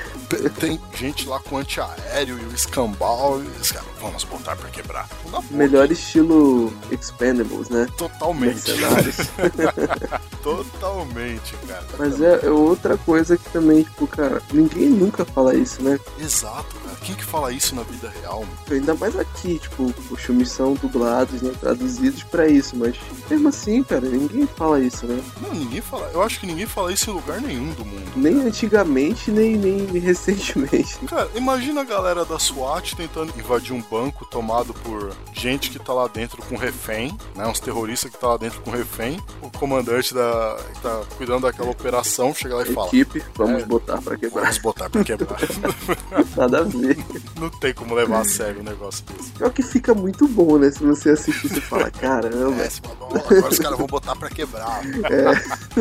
Tem 0.59 0.80
gente 0.95 1.28
lá 1.28 1.38
com 1.40 1.59
antiaéreo 1.59 2.38
e 2.38 2.45
o 2.45 2.54
escambau. 2.54 3.42
E 3.42 3.47
os 3.61 3.71
caras, 3.71 3.88
vamos 4.00 4.25
botar 4.25 4.56
pra 4.56 4.68
quebrar. 4.71 5.09
Melhor 5.50 5.90
estilo 5.90 6.73
Expendables, 6.90 7.68
né? 7.68 7.87
Totalmente. 7.97 8.73
Totalmente, 10.42 11.54
cara. 11.66 11.87
Mas 11.99 12.21
é, 12.21 12.47
é 12.47 12.50
outra 12.50 12.97
coisa 12.97 13.37
que 13.37 13.50
também, 13.50 13.83
tipo, 13.83 14.06
cara, 14.06 14.42
ninguém 14.52 14.88
nunca 14.88 15.25
fala 15.25 15.54
isso, 15.54 15.83
né? 15.83 15.99
Exato. 16.18 16.86
Quem 17.07 17.15
que 17.15 17.25
fala 17.25 17.53
isso 17.53 17.73
na 17.75 17.83
vida 17.85 18.13
real? 18.21 18.41
mano? 18.41 18.51
Ainda 18.69 18.95
mais 18.95 19.17
aqui, 19.17 19.59
tipo, 19.61 19.95
os 20.11 20.21
filmes 20.21 20.51
são 20.51 20.75
dublados, 20.75 21.41
né? 21.41 21.53
Traduzidos 21.61 22.25
pra 22.25 22.49
isso, 22.49 22.75
mas 22.77 22.97
mesmo 23.31 23.49
assim, 23.49 23.83
cara, 23.85 24.01
ninguém 24.09 24.45
fala 24.47 24.81
isso, 24.81 25.07
né? 25.07 25.23
Não, 25.41 25.55
ninguém 25.55 25.81
fala. 25.81 26.11
Eu 26.13 26.21
acho 26.23 26.41
que 26.41 26.47
ninguém 26.47 26.67
fala 26.67 26.93
isso 26.93 27.09
em 27.09 27.15
lugar 27.15 27.41
nenhum 27.41 27.73
do 27.75 27.85
mundo. 27.85 28.11
Nem 28.17 28.41
antigamente, 28.41 29.31
nem, 29.31 29.57
nem 29.57 29.87
recentemente. 30.01 30.99
Cara, 31.07 31.31
imagina 31.37 31.83
a 31.83 31.85
galera 31.85 32.25
da 32.25 32.39
SWAT 32.41 32.95
tentando 32.97 33.33
invadir 33.39 33.73
um 33.73 33.81
banco 33.83 34.25
tomado 34.27 34.75
por 34.75 35.13
gente 35.33 35.71
que 35.71 35.79
tá 35.79 35.93
lá 35.93 36.09
dentro 36.09 36.43
com 36.43 36.57
refém, 36.57 37.17
né? 37.37 37.47
Uns 37.47 37.61
terroristas 37.61 38.11
que 38.11 38.19
tá 38.19 38.27
lá 38.29 38.37
dentro 38.37 38.61
com 38.63 38.71
refém. 38.73 39.21
O 39.41 39.51
comandante 39.51 40.13
da 40.13 40.57
que 40.75 40.81
tá 40.81 41.03
cuidando 41.17 41.43
daquela 41.43 41.71
operação 41.71 42.35
chega 42.35 42.57
lá 42.57 42.63
e 42.65 42.73
fala: 42.73 42.89
Equipe, 42.89 43.23
vamos 43.37 43.63
É. 43.63 43.67
botar 43.67 44.03
pra 44.03 44.17
quebrar. 44.17 44.43
Vamos 44.43 44.59
botar 44.59 44.91
pra 44.91 45.05
quebrar. 45.05 45.39
Nada 46.37 46.59
a 46.61 46.63
ver. 46.63 46.96
Não 47.41 47.50
tem 47.50 47.73
como 47.75 47.95
levar 47.95 48.21
a 48.21 48.25
sério 48.25 48.61
um 48.61 48.65
negócio 48.65 49.05
desse. 49.07 49.31
Pior 49.33 49.50
que 49.53 49.62
fica 49.62 49.95
muito 49.95 50.26
bom, 50.29 50.59
né? 50.59 50.71
Se 50.71 50.83
você 50.83 51.11
assistir, 51.11 51.49
você 51.49 51.61
fala, 51.61 51.91
caramba. 51.91 52.62
É, 52.62 52.71
fala, 52.71 52.97
"Ó, 53.00 53.07
agora 53.17 53.49
os 53.49 53.59
caras 53.59 53.79
vão 53.79 53.87
botar 53.87 54.17
pra 54.17 54.29
quebrar. 54.31 54.81
É. 54.87 55.76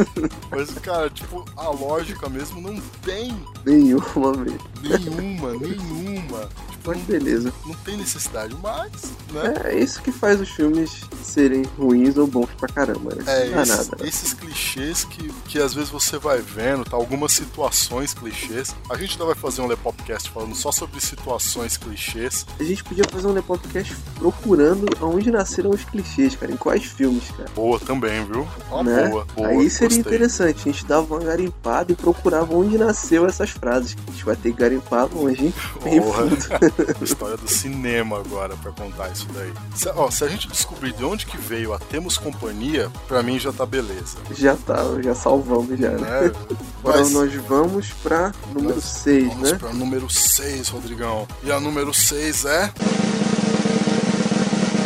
Mas, 0.52 0.72
cara, 0.80 1.10
tipo, 1.10 1.46
a 1.56 1.70
lógica 1.70 2.30
mesmo 2.30 2.62
não 2.62 2.80
tem 3.04 3.36
Nenhuma 3.66 4.34
vez. 4.34 4.62
nenhuma, 4.82 5.52
nenhuma. 5.54 6.50
Tipo, 6.70 6.90
Mas 6.92 6.98
beleza. 7.04 7.54
não 7.66 7.74
tem 7.76 7.98
necessidade, 7.98 8.56
mas, 8.62 8.92
né? 9.32 9.54
É 9.66 9.80
isso 9.80 10.02
que 10.04 10.12
faz 10.12 10.40
os 10.40 10.50
filmes 10.50 10.92
serem 11.24 11.64
ruins 11.78 12.16
ou 12.18 12.28
bons 12.28 12.48
pra 12.60 12.68
caramba. 12.68 13.16
Né? 13.16 13.24
É, 13.26 13.50
não 13.50 13.60
é 13.60 13.64
esses, 13.64 13.90
nada. 13.90 14.08
esses 14.08 14.34
clichês 14.34 15.04
que, 15.04 15.30
que 15.48 15.60
às 15.60 15.74
vezes 15.74 15.90
você 15.90 16.20
vai 16.20 16.40
vendo, 16.42 16.84
tá? 16.86 16.96
Algumas 16.96 17.32
situações 17.34 18.14
clichês. 18.14 18.76
A 18.90 18.96
gente 18.98 19.14
ainda 19.14 19.26
vai 19.26 19.36
fazer 19.36 19.62
um 19.62 19.68
Lepopcast 19.68 20.30
falando 20.30 20.56
só 20.56 20.72
sobre 20.72 20.95
situações 21.02 21.78
clichês. 21.78 22.46
A 22.60 22.64
gente 22.64 22.84
podia 22.84 23.04
fazer 23.10 23.28
um 23.28 23.34
Nepopcast 23.34 23.96
procurando 24.16 24.86
aonde 25.02 25.32
nasceram 25.32 25.70
os 25.70 25.84
clichês, 25.84 26.36
cara. 26.36 26.52
Em 26.52 26.58
quais 26.58 26.84
filmes, 26.84 27.30
cara. 27.32 27.50
Boa 27.56 27.80
também, 27.80 28.24
viu? 28.26 28.48
Uma 28.70 28.84
né? 28.84 29.10
boa, 29.10 29.28
boa. 29.36 29.48
Aí 29.48 29.70
seria 29.70 29.98
gostei. 29.98 30.14
interessante. 30.14 30.70
A 30.70 30.72
gente 30.72 30.86
dava 30.86 31.14
uma 31.14 31.24
garimpada 31.24 31.92
e 31.92 31.96
procurava 31.96 32.54
onde 32.56 32.78
nasceu 32.78 33.26
essas 33.26 33.50
frases. 33.50 33.96
A 34.08 34.12
gente 34.12 34.26
vai 34.26 34.36
ter 34.36 34.52
que 34.52 34.60
garimpar 34.60 35.08
longe, 35.14 35.46
hein? 35.46 35.54
Bem 35.84 36.02
fundo. 36.02 36.36
História 37.02 37.38
do 37.38 37.48
cinema 37.48 38.20
agora 38.20 38.56
pra 38.58 38.72
contar 38.72 39.10
isso 39.12 39.28
daí. 39.34 39.52
Se, 39.76 39.90
ó, 39.90 40.10
se 40.10 40.24
a 40.24 40.28
gente 40.28 40.48
descobrir 40.48 40.94
de 40.94 41.04
onde 41.04 41.26
que 41.26 41.38
veio 41.38 41.74
a 41.74 41.80
Temos 41.80 42.18
Companhia, 42.18 42.92
pra 43.08 43.22
mim 43.22 43.40
já 43.40 43.52
tá 43.52 43.66
beleza. 43.66 44.18
já 44.32 44.56
tá, 44.56 44.78
já 45.04 45.14
salvamos 45.14 45.78
já, 45.80 45.92
né? 45.92 46.32
Agora 46.86 47.00
Mas 47.00 47.12
nós 47.12 47.34
vamos 47.34 47.90
pra 48.04 48.32
número 48.54 48.76
nós 48.76 48.84
6, 48.84 49.28
vamos 49.28 49.52
né? 49.52 49.58
pra 49.58 49.74
número 49.74 50.08
6, 50.10 50.70
Rodrigão. 50.86 51.28
E 51.44 51.52
a 51.52 51.60
número 51.60 51.92
6 51.92 52.46
é. 52.46 52.72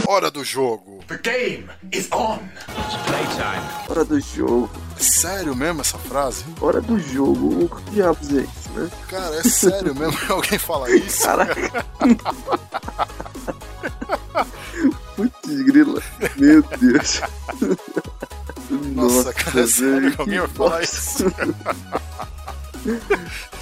Hora 0.07 0.31
do 0.31 0.45
jogo. 0.45 1.03
The 1.09 1.17
game 1.17 1.67
is 1.91 2.07
on. 2.13 2.39
It's 2.69 2.95
playtime. 3.05 3.61
Hora 3.89 4.05
do 4.05 4.17
jogo. 4.21 4.69
É 4.97 5.03
sério 5.03 5.53
mesmo 5.53 5.81
essa 5.81 5.97
frase? 5.97 6.45
Hora 6.61 6.79
do 6.79 6.97
jogo. 6.97 7.65
O 7.65 7.69
que 7.69 7.91
diabos 7.91 8.29
é 8.29 8.41
isso, 8.41 8.69
né? 8.75 8.89
Cara, 9.09 9.35
é 9.35 9.43
sério 9.43 9.93
mesmo 9.93 10.17
que 10.17 10.31
alguém 10.39 10.57
fala 10.57 10.89
isso? 10.89 11.21
Caraca. 11.23 11.85
Putz, 15.17 15.61
grila. 15.63 16.01
Meu 16.37 16.61
Deus. 16.63 17.21
Nossa, 18.69 19.15
Nossa 19.15 19.33
cara, 19.33 19.59
é 19.61 19.67
sério 19.67 20.13
que 20.15 20.21
alguém 20.21 20.39
vai 20.39 20.47
falar 20.47 20.81
isso? 20.81 21.25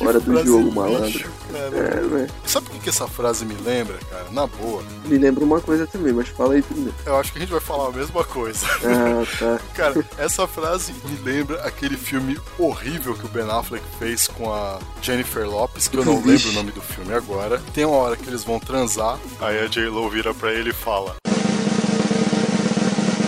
Hora 0.00 0.18
do 0.18 0.44
jogo, 0.44 0.62
lixo, 0.64 0.74
malandro. 0.74 1.30
cara. 1.52 1.76
É, 1.76 2.00
velho. 2.00 2.30
Sabe 2.46 2.66
o 2.66 2.70
que, 2.70 2.78
que 2.80 2.88
essa 2.88 3.06
frase 3.06 3.44
me 3.44 3.54
lembra, 3.54 3.98
cara? 4.10 4.26
Na 4.30 4.46
boa. 4.46 4.82
Me 5.04 5.18
lembra 5.18 5.44
uma 5.44 5.60
coisa 5.60 5.86
também, 5.86 6.12
mas 6.12 6.28
fala 6.28 6.54
aí 6.54 6.62
primeiro. 6.62 6.94
Eu 7.06 7.16
acho 7.18 7.30
que 7.32 7.38
a 7.38 7.40
gente 7.40 7.50
vai 7.52 7.60
falar 7.60 7.88
a 7.88 7.92
mesma 7.92 8.24
coisa. 8.24 8.66
Ah, 8.84 9.24
tá. 9.38 9.60
Cara, 9.74 10.04
essa 10.18 10.46
frase 10.46 10.92
me 11.04 11.16
lembra 11.22 11.62
aquele 11.62 11.96
filme 11.96 12.38
horrível 12.58 13.14
que 13.14 13.26
o 13.26 13.28
Ben 13.28 13.48
Affleck 13.48 13.84
fez 13.98 14.26
com 14.26 14.52
a 14.52 14.78
Jennifer 15.02 15.48
Lopes, 15.48 15.86
que 15.88 15.96
eu 15.98 16.04
não 16.04 16.16
lembro 16.24 16.48
o 16.48 16.52
nome 16.52 16.72
do 16.72 16.80
filme 16.80 17.12
agora. 17.14 17.60
Tem 17.74 17.84
uma 17.84 17.96
hora 17.98 18.16
que 18.16 18.28
eles 18.28 18.42
vão 18.44 18.58
transar, 18.58 19.18
aí 19.40 19.60
a 19.60 19.66
J-Lo 19.66 20.08
vira 20.10 20.32
pra 20.34 20.52
ele 20.52 20.70
e 20.70 20.74
fala: 20.74 21.14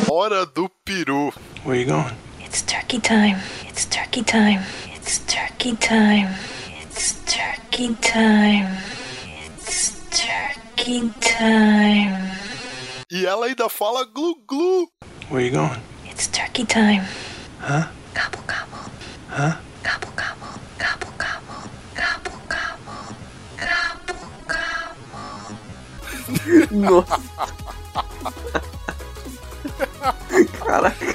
Hora 0.09 0.47
do 0.47 0.69
peru. 0.85 1.33
Where 1.65 1.81
you 1.81 1.87
going? 1.87 2.15
It's 2.45 2.63
turkey 2.63 3.01
time. 3.01 3.37
It's 3.69 3.85
turkey 3.87 4.23
time. 4.23 4.61
It's 5.07 5.19
turkey 5.27 5.77
time. 5.77 6.33
It's 6.81 7.21
turkey 7.27 7.95
time. 8.01 8.79
It's 9.45 10.01
turkey 10.09 11.11
time. 11.21 12.33
E 13.13 13.27
ela 13.27 13.47
ainda 13.49 13.69
fala 13.69 14.07
glu 14.07 14.35
glu. 14.49 14.89
Where 15.29 15.45
you 15.45 15.51
going? 15.51 15.79
It's 16.09 16.27
turkey 16.29 16.65
time. 16.65 17.05
Huh? 17.61 17.85
Gobble 18.15 18.45
gobble. 18.49 18.89
Huh? 19.29 19.61
Gobble 19.85 20.09
gobble. 20.17 20.57
Gobble 20.81 21.13
gobble. 21.21 21.69
Gobble 21.95 22.41
gobble. 22.49 23.13
Gobble 23.61 24.25
gobble. 24.49 25.61
Nossa. 26.73 27.21
Caraca. 30.65 31.14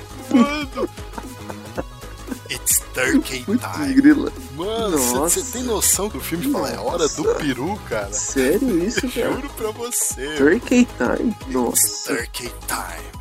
Turkey 3.05 3.43
time. 3.57 3.93
grila. 3.93 4.31
Mano, 4.55 4.97
você 4.97 5.15
Nossa. 5.39 5.51
tem 5.51 5.63
noção 5.63 6.09
que 6.09 6.17
o 6.17 6.21
filme 6.21 6.51
fala 6.51 6.69
é 6.69 6.77
hora 6.77 7.07
do 7.09 7.23
peru, 7.35 7.79
cara? 7.87 8.11
Sério 8.13 8.83
isso, 8.83 9.01
cara? 9.11 9.33
Juro 9.33 9.49
pra 9.55 9.71
você. 9.71 10.35
Turkey 10.35 10.87
Time? 10.97 11.35
Nossa. 11.47 12.15
Turkey 12.15 12.51
time. 12.67 13.18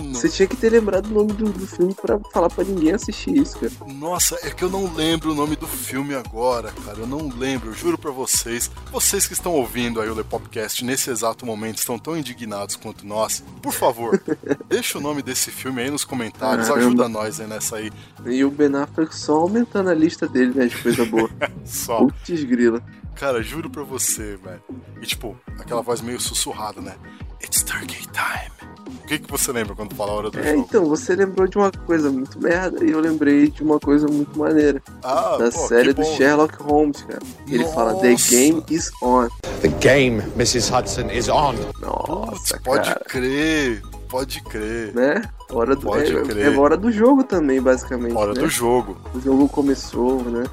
Mano. 0.00 0.14
Você 0.14 0.28
tinha 0.28 0.46
que 0.46 0.56
ter 0.56 0.70
lembrado 0.70 1.06
o 1.06 1.14
nome 1.14 1.32
do, 1.32 1.50
do 1.50 1.66
filme 1.66 1.94
pra 1.94 2.18
falar 2.32 2.48
pra 2.48 2.64
ninguém 2.64 2.92
assistir 2.92 3.36
isso, 3.36 3.58
cara. 3.58 3.72
Nossa, 3.94 4.38
é 4.42 4.50
que 4.50 4.62
eu 4.62 4.70
não 4.70 4.92
lembro 4.94 5.32
o 5.32 5.34
nome 5.34 5.56
do 5.56 5.66
filme 5.66 6.14
agora, 6.14 6.72
cara. 6.84 6.98
Eu 6.98 7.06
não 7.06 7.28
lembro, 7.28 7.70
eu 7.70 7.74
juro 7.74 7.98
pra 7.98 8.10
vocês. 8.10 8.70
Vocês 8.90 9.26
que 9.26 9.32
estão 9.32 9.52
ouvindo 9.52 10.00
aí 10.00 10.08
o 10.08 10.14
Lepopcast 10.14 10.84
nesse 10.84 11.10
exato 11.10 11.44
momento 11.46 11.78
estão 11.78 11.98
tão 11.98 12.16
indignados 12.16 12.76
quanto 12.76 13.06
nós. 13.06 13.42
Por 13.62 13.72
favor, 13.72 14.20
deixa 14.68 14.98
o 14.98 15.00
nome 15.00 15.22
desse 15.22 15.50
filme 15.50 15.82
aí 15.82 15.90
nos 15.90 16.04
comentários. 16.04 16.68
Caramba. 16.68 16.86
Ajuda 16.86 17.08
nós 17.08 17.40
aí 17.40 17.46
nessa 17.46 17.76
aí. 17.76 17.92
E 18.26 18.44
o 18.44 18.50
Ben 18.50 18.74
Affleck 18.74 19.14
só 19.14 19.36
aumentando 19.36 19.90
a 19.90 19.94
lista 19.94 20.26
dele, 20.26 20.52
né, 20.54 20.66
de 20.66 20.76
coisa 20.76 21.04
boa. 21.04 21.30
Só. 21.64 21.98
Putz, 21.98 22.44
grila. 22.44 22.82
Cara, 23.14 23.42
juro 23.42 23.68
pra 23.68 23.82
você, 23.82 24.36
velho. 24.36 24.62
E 25.00 25.06
tipo, 25.06 25.36
aquela 25.58 25.82
voz 25.82 26.00
meio 26.00 26.20
sussurrada, 26.20 26.80
né? 26.80 26.96
It's 27.42 27.62
turkey 27.62 28.06
time. 28.12 28.59
O 29.04 29.06
que, 29.06 29.18
que 29.18 29.30
você 29.30 29.52
lembra 29.52 29.74
quando 29.74 29.94
fala 29.94 30.12
a 30.12 30.14
hora 30.14 30.30
do 30.30 30.38
É, 30.38 30.50
jogo? 30.52 30.66
então, 30.68 30.84
você 30.86 31.14
lembrou 31.14 31.46
de 31.48 31.56
uma 31.58 31.70
coisa 31.70 32.10
muito 32.10 32.40
merda 32.40 32.84
e 32.84 32.90
eu 32.90 33.00
lembrei 33.00 33.48
de 33.50 33.62
uma 33.62 33.78
coisa 33.80 34.06
muito 34.08 34.38
maneira. 34.38 34.82
Ah, 35.02 35.36
da 35.38 35.50
pô, 35.50 35.66
série 35.68 35.94
que 35.94 36.00
do. 36.00 36.04
Sherlock 36.04 36.62
Holmes, 36.62 37.02
cara. 37.02 37.20
Ele 37.48 37.64
fala, 37.66 37.94
The 37.96 38.10
Nossa. 38.12 38.30
game 38.30 38.64
is 38.70 38.90
on. 39.02 39.28
The 39.62 39.68
game, 39.80 40.22
Mrs. 40.36 40.72
Hudson, 40.72 41.10
is 41.10 41.28
on. 41.28 41.54
Nossa, 41.80 42.58
Pode 42.64 42.88
cara. 42.88 43.04
crer, 43.08 43.82
pode 44.08 44.40
crer. 44.42 44.94
Né? 44.94 45.22
Hora 45.50 45.74
do, 45.74 45.82
Pode 45.86 46.16
é, 46.16 46.22
crer. 46.22 46.46
é 46.54 46.56
hora 46.58 46.76
do 46.76 46.92
jogo 46.92 47.24
também, 47.24 47.60
basicamente. 47.60 48.14
Hora 48.14 48.32
né? 48.34 48.40
do 48.40 48.48
jogo. 48.48 48.96
O 49.14 49.20
jogo 49.20 49.48
começou, 49.48 50.22
né? 50.24 50.44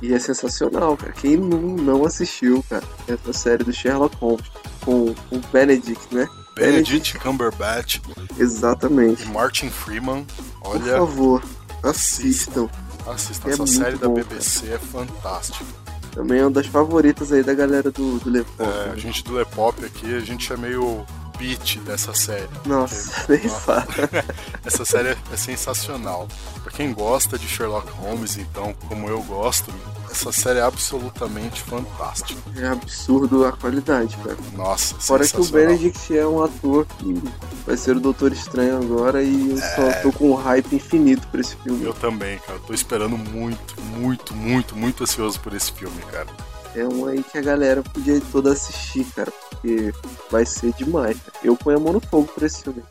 E 0.00 0.14
é 0.14 0.18
sensacional, 0.18 0.96
cara. 0.96 1.12
Quem 1.12 1.36
não, 1.36 1.58
não 1.60 2.04
assistiu, 2.06 2.64
cara, 2.70 2.84
essa 3.08 3.32
série 3.32 3.64
do 3.64 3.72
Sherlock 3.72 4.16
Holmes 4.16 4.44
com 4.84 5.06
o 5.10 5.40
Benedict, 5.52 6.14
né? 6.14 6.26
Benedict 6.58 7.18
Cumberbatch 7.18 8.00
Exatamente. 8.38 9.22
e 9.22 9.26
Martin 9.26 9.70
Freeman. 9.70 10.26
Por 10.62 10.76
Olha, 10.76 10.98
favor, 10.98 11.42
assistam. 11.82 12.68
assista 13.06 13.48
é 13.48 13.52
essa 13.52 13.66
série 13.66 13.96
da 13.96 14.08
bom, 14.08 14.14
BBC, 14.14 14.68
é 14.68 14.78
fantástica. 14.78 15.64
Também 16.12 16.40
é 16.40 16.42
uma 16.42 16.50
das 16.50 16.66
favoritas 16.66 17.32
aí 17.32 17.42
da 17.42 17.54
galera 17.54 17.90
do, 17.90 18.18
do 18.18 18.30
Lepop. 18.30 18.62
É, 18.68 18.90
a 18.92 18.96
gente 18.96 19.22
do 19.22 19.34
Lepop 19.34 19.84
aqui, 19.84 20.14
a 20.14 20.20
gente 20.20 20.52
é 20.52 20.56
meio 20.56 21.06
beat 21.38 21.78
dessa 21.80 22.12
série. 22.14 22.48
Nossa, 22.66 23.10
Porque- 23.26 23.46
nem 23.46 23.48
fala. 23.48 23.86
Essa 24.64 24.84
série 24.84 25.08
é, 25.10 25.16
é 25.32 25.36
sensacional. 25.36 26.28
Pra 26.62 26.72
quem 26.72 26.92
gosta 26.92 27.38
de 27.38 27.46
Sherlock 27.48 27.90
Holmes, 27.92 28.36
então, 28.36 28.74
como 28.88 29.08
eu 29.08 29.22
gosto, 29.22 29.72
essa 30.10 30.30
série 30.32 30.58
é 30.58 30.62
absolutamente 30.62 31.62
fantástica. 31.62 32.40
É 32.56 32.66
absurdo 32.68 33.44
a 33.46 33.52
qualidade, 33.52 34.16
cara. 34.18 34.36
Nossa, 34.54 34.94
Fora 34.96 35.26
que 35.26 35.40
o. 35.40 35.44
Benedict 35.46 36.16
é 36.16 36.26
um 36.26 36.42
ator 36.42 36.84
que 36.98 37.22
vai 37.66 37.76
ser 37.76 37.96
o 37.96 38.00
Doutor 38.00 38.32
Estranho 38.32 38.76
agora 38.78 39.22
e 39.22 39.50
eu 39.50 39.56
só 39.56 40.02
tô 40.02 40.12
com 40.12 40.30
um 40.30 40.34
hype 40.34 40.74
infinito 40.76 41.26
pra 41.28 41.40
esse 41.40 41.56
filme. 41.56 41.84
Eu 41.84 41.94
também, 41.94 42.38
cara. 42.40 42.58
Tô 42.66 42.74
esperando 42.74 43.16
muito, 43.16 43.80
muito, 43.82 44.34
muito, 44.34 44.76
muito 44.76 45.02
ansioso 45.04 45.40
por 45.40 45.54
esse 45.54 45.72
filme, 45.72 46.00
cara. 46.10 46.26
É 46.74 46.86
um 46.86 47.06
aí 47.06 47.22
que 47.22 47.38
a 47.38 47.42
galera 47.42 47.82
podia 47.82 48.20
toda 48.30 48.52
assistir, 48.52 49.04
cara, 49.14 49.30
porque 49.30 49.92
vai 50.30 50.44
ser 50.44 50.72
demais. 50.74 51.18
Cara. 51.18 51.38
Eu 51.42 51.56
ponho 51.56 51.78
a 51.78 51.80
mão 51.80 51.92
no 51.94 52.00
fogo 52.00 52.28
pra 52.34 52.46
esse 52.46 52.62
filme. 52.62 52.82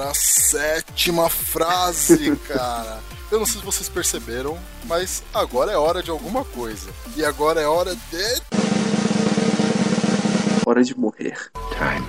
Para 0.00 0.10
a 0.12 0.14
sétima 0.14 1.28
frase, 1.28 2.34
cara. 2.48 3.00
Eu 3.30 3.38
não 3.38 3.44
sei 3.44 3.60
se 3.60 3.66
vocês 3.66 3.86
perceberam, 3.86 4.58
mas 4.84 5.22
agora 5.34 5.70
é 5.70 5.76
hora 5.76 6.02
de 6.02 6.10
alguma 6.10 6.42
coisa. 6.42 6.90
E 7.14 7.22
agora 7.22 7.60
é 7.60 7.66
hora 7.66 7.94
de. 7.94 8.42
Hora 10.64 10.82
de 10.82 10.98
morrer. 10.98 11.36
Time 11.76 12.08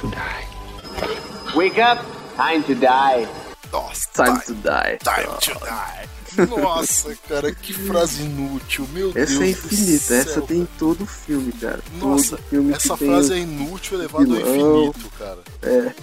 to 0.00 0.08
die. 0.08 1.54
Wake 1.54 1.78
up, 1.80 2.02
time 2.36 2.62
to 2.62 2.74
die. 2.74 3.28
Nossa, 3.70 4.08
Time 4.14 4.40
to 4.40 4.54
die. 4.54 4.96
Time 5.04 5.38
to 5.42 5.54
die. 5.60 6.08
Nossa, 6.46 7.14
cara, 7.28 7.52
que 7.54 7.72
frase 7.72 8.22
inútil, 8.22 8.86
meu 8.92 9.10
Essa 9.14 9.14
Deus. 9.14 9.32
é 9.32 9.38
do 9.38 9.44
infinita, 9.46 10.14
essa 10.14 10.40
tem 10.42 10.60
em 10.60 10.68
todo 10.78 11.06
filme, 11.06 11.52
cara. 11.52 11.80
Nossa, 11.98 12.36
todo 12.36 12.46
filme 12.48 12.72
essa 12.72 12.96
frase 12.96 13.32
é 13.34 13.38
inútil 13.38 13.98
elevado 13.98 14.34
ao 14.36 14.42
vilão. 14.52 14.84
infinito, 14.86 15.10
cara. 15.18 15.38
É. 15.62 15.94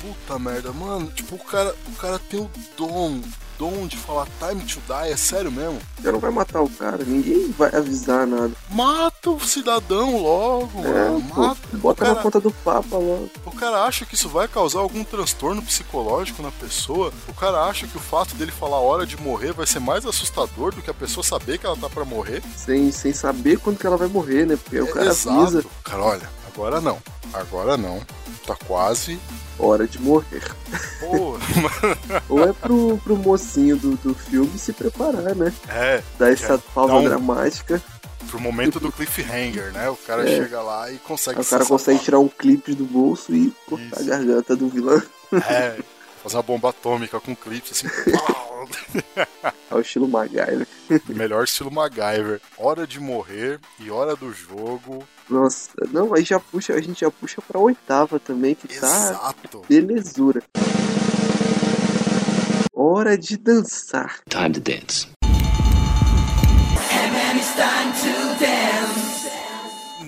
Puta 0.00 0.38
merda, 0.38 0.72
mano. 0.72 1.10
Tipo, 1.12 1.34
o 1.36 1.38
cara, 1.38 1.74
o 1.88 1.92
cara 1.96 2.18
tem 2.18 2.40
o 2.40 2.50
dom, 2.76 3.20
dom 3.58 3.86
de 3.86 3.96
falar 3.96 4.26
time 4.38 4.62
to 4.64 4.80
die, 4.86 5.10
é 5.12 5.16
sério 5.16 5.50
mesmo? 5.50 5.78
Já 6.02 6.12
não 6.12 6.20
vai 6.20 6.30
matar 6.30 6.62
o 6.62 6.68
cara, 6.70 6.98
ninguém 7.04 7.50
vai 7.58 7.74
avisar 7.74 8.26
nada. 8.26 8.52
Mata 8.70 9.30
o 9.30 9.40
cidadão 9.40 10.22
logo, 10.22 10.84
É, 10.86 11.08
mano. 11.10 11.22
pô, 11.34 11.40
Mata. 11.42 11.58
bota 11.74 12.02
cara, 12.04 12.14
na 12.16 12.22
conta 12.22 12.40
do 12.40 12.50
Papa 12.50 12.96
logo. 12.96 13.28
o 13.44 13.50
cara 13.50 13.84
acha 13.84 14.06
que 14.06 14.14
isso 14.14 14.28
vai 14.28 14.46
causar 14.46 14.80
algum 14.80 15.02
transtorno 15.04 15.60
psicológico 15.62 16.42
na 16.42 16.50
pessoa. 16.52 17.12
O 17.28 17.34
cara 17.34 17.64
acha 17.64 17.86
que 17.86 17.96
o 17.96 18.00
fato 18.00 18.34
dele 18.36 18.52
falar 18.52 18.76
a 18.76 18.80
hora 18.80 19.04
de 19.06 19.20
morrer 19.20 19.52
vai 19.52 19.66
ser 19.66 19.80
mais 19.80 20.06
assustador 20.06 20.74
do 20.74 20.80
que 20.82 20.90
a 20.90 20.94
pessoa 20.94 21.24
saber 21.24 21.58
que 21.58 21.66
ela 21.66 21.76
tá 21.76 21.88
pra 21.88 22.04
morrer. 22.04 22.42
Sem, 22.56 22.92
sem 22.92 23.12
saber 23.12 23.58
quando 23.58 23.78
que 23.78 23.86
ela 23.86 23.96
vai 23.96 24.08
morrer, 24.08 24.46
né? 24.46 24.56
Porque 24.56 24.76
aí 24.76 24.82
o 24.82 24.92
cara 24.92 25.06
Exato. 25.08 25.40
avisa. 25.40 25.64
Cara, 25.82 26.02
olha, 26.02 26.30
agora 26.52 26.80
não. 26.80 26.98
Agora 27.32 27.76
não. 27.76 28.00
Tá 28.46 28.56
quase. 28.66 29.18
Hora 29.58 29.86
de 29.86 30.00
morrer. 30.00 30.42
Ou 32.28 32.44
é 32.48 32.52
pro, 32.52 32.98
pro 32.98 33.16
mocinho 33.16 33.76
do, 33.76 33.96
do 33.96 34.14
filme 34.14 34.58
se 34.58 34.72
preparar, 34.72 35.34
né? 35.34 35.52
é. 35.68 36.02
Dar 36.18 36.32
essa 36.32 36.58
quer 36.58 36.64
pausa 36.74 36.94
um- 36.94 37.04
dramática. 37.04 37.82
pro 38.30 38.40
momento 38.40 38.78
do 38.78 38.92
cliffhanger, 38.92 39.72
né? 39.72 39.88
O 39.90 39.96
cara 39.96 40.28
É. 40.28 40.36
chega 40.36 40.60
lá 40.60 40.90
e 40.92 40.98
consegue 40.98 41.40
o 41.40 41.44
cara 41.44 41.64
consegue 41.64 41.98
tirar 41.98 42.18
um 42.20 42.28
clipe 42.28 42.74
do 42.74 42.84
bolso 42.84 43.34
e 43.34 43.50
cortar 43.66 44.00
a 44.00 44.04
garganta 44.04 44.54
do 44.54 44.68
vilão. 44.68 45.02
É, 45.48 45.78
fazer 46.22 46.36
uma 46.36 46.42
bomba 46.42 46.70
atômica 46.70 47.18
com 47.20 47.34
clipes 47.34 47.72
assim. 47.72 47.88
pau. 48.12 48.68
Ao 49.70 49.80
estilo 49.80 50.08
MacGyver. 50.08 50.66
Melhor 51.08 51.44
estilo 51.44 51.70
MacGyver. 51.70 52.40
Hora 52.56 52.86
de 52.86 53.00
morrer 53.00 53.58
e 53.78 53.90
hora 53.90 54.14
do 54.14 54.32
jogo. 54.32 55.06
Nossa, 55.28 55.70
não, 55.92 56.14
aí 56.14 56.24
já 56.24 56.40
puxa, 56.40 56.72
a 56.74 56.80
gente 56.80 57.00
já 57.00 57.10
puxa 57.10 57.42
pra 57.46 57.60
oitava 57.60 58.18
também, 58.18 58.54
que 58.54 58.66
tá 58.68 58.74
Exato. 58.74 59.62
belezura. 59.68 60.42
Hora 62.72 63.18
de 63.18 63.36
dançar. 63.36 64.20
Time 64.28 64.52
to 64.52 64.60
dance. 64.60 65.17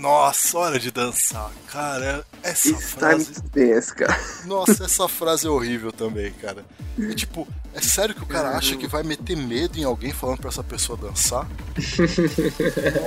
Nossa, 0.01 0.59
hora 0.59 0.79
de 0.79 0.91
dançar. 0.91 1.51
Cara, 1.71 2.25
essa 2.43 2.71
It's 2.71 2.79
time 2.79 2.99
frase. 3.01 3.33
to 3.35 3.43
dance, 3.53 3.95
cara. 3.95 4.19
Nossa, 4.47 4.85
essa 4.85 5.07
frase 5.07 5.47
é 5.47 5.51
horrível 5.51 5.93
também, 5.93 6.33
cara. 6.33 6.65
É 6.99 7.15
tipo, 7.15 7.47
é 7.75 7.83
sério 7.83 8.15
que 8.15 8.23
o 8.23 8.27
cara 8.27 8.57
acha 8.57 8.77
que 8.77 8.87
vai 8.87 9.03
meter 9.03 9.37
medo 9.37 9.79
em 9.79 9.85
alguém 9.85 10.11
falando 10.13 10.39
pra 10.39 10.49
essa 10.49 10.65
pessoa 10.65 10.97
dançar? 10.99 11.47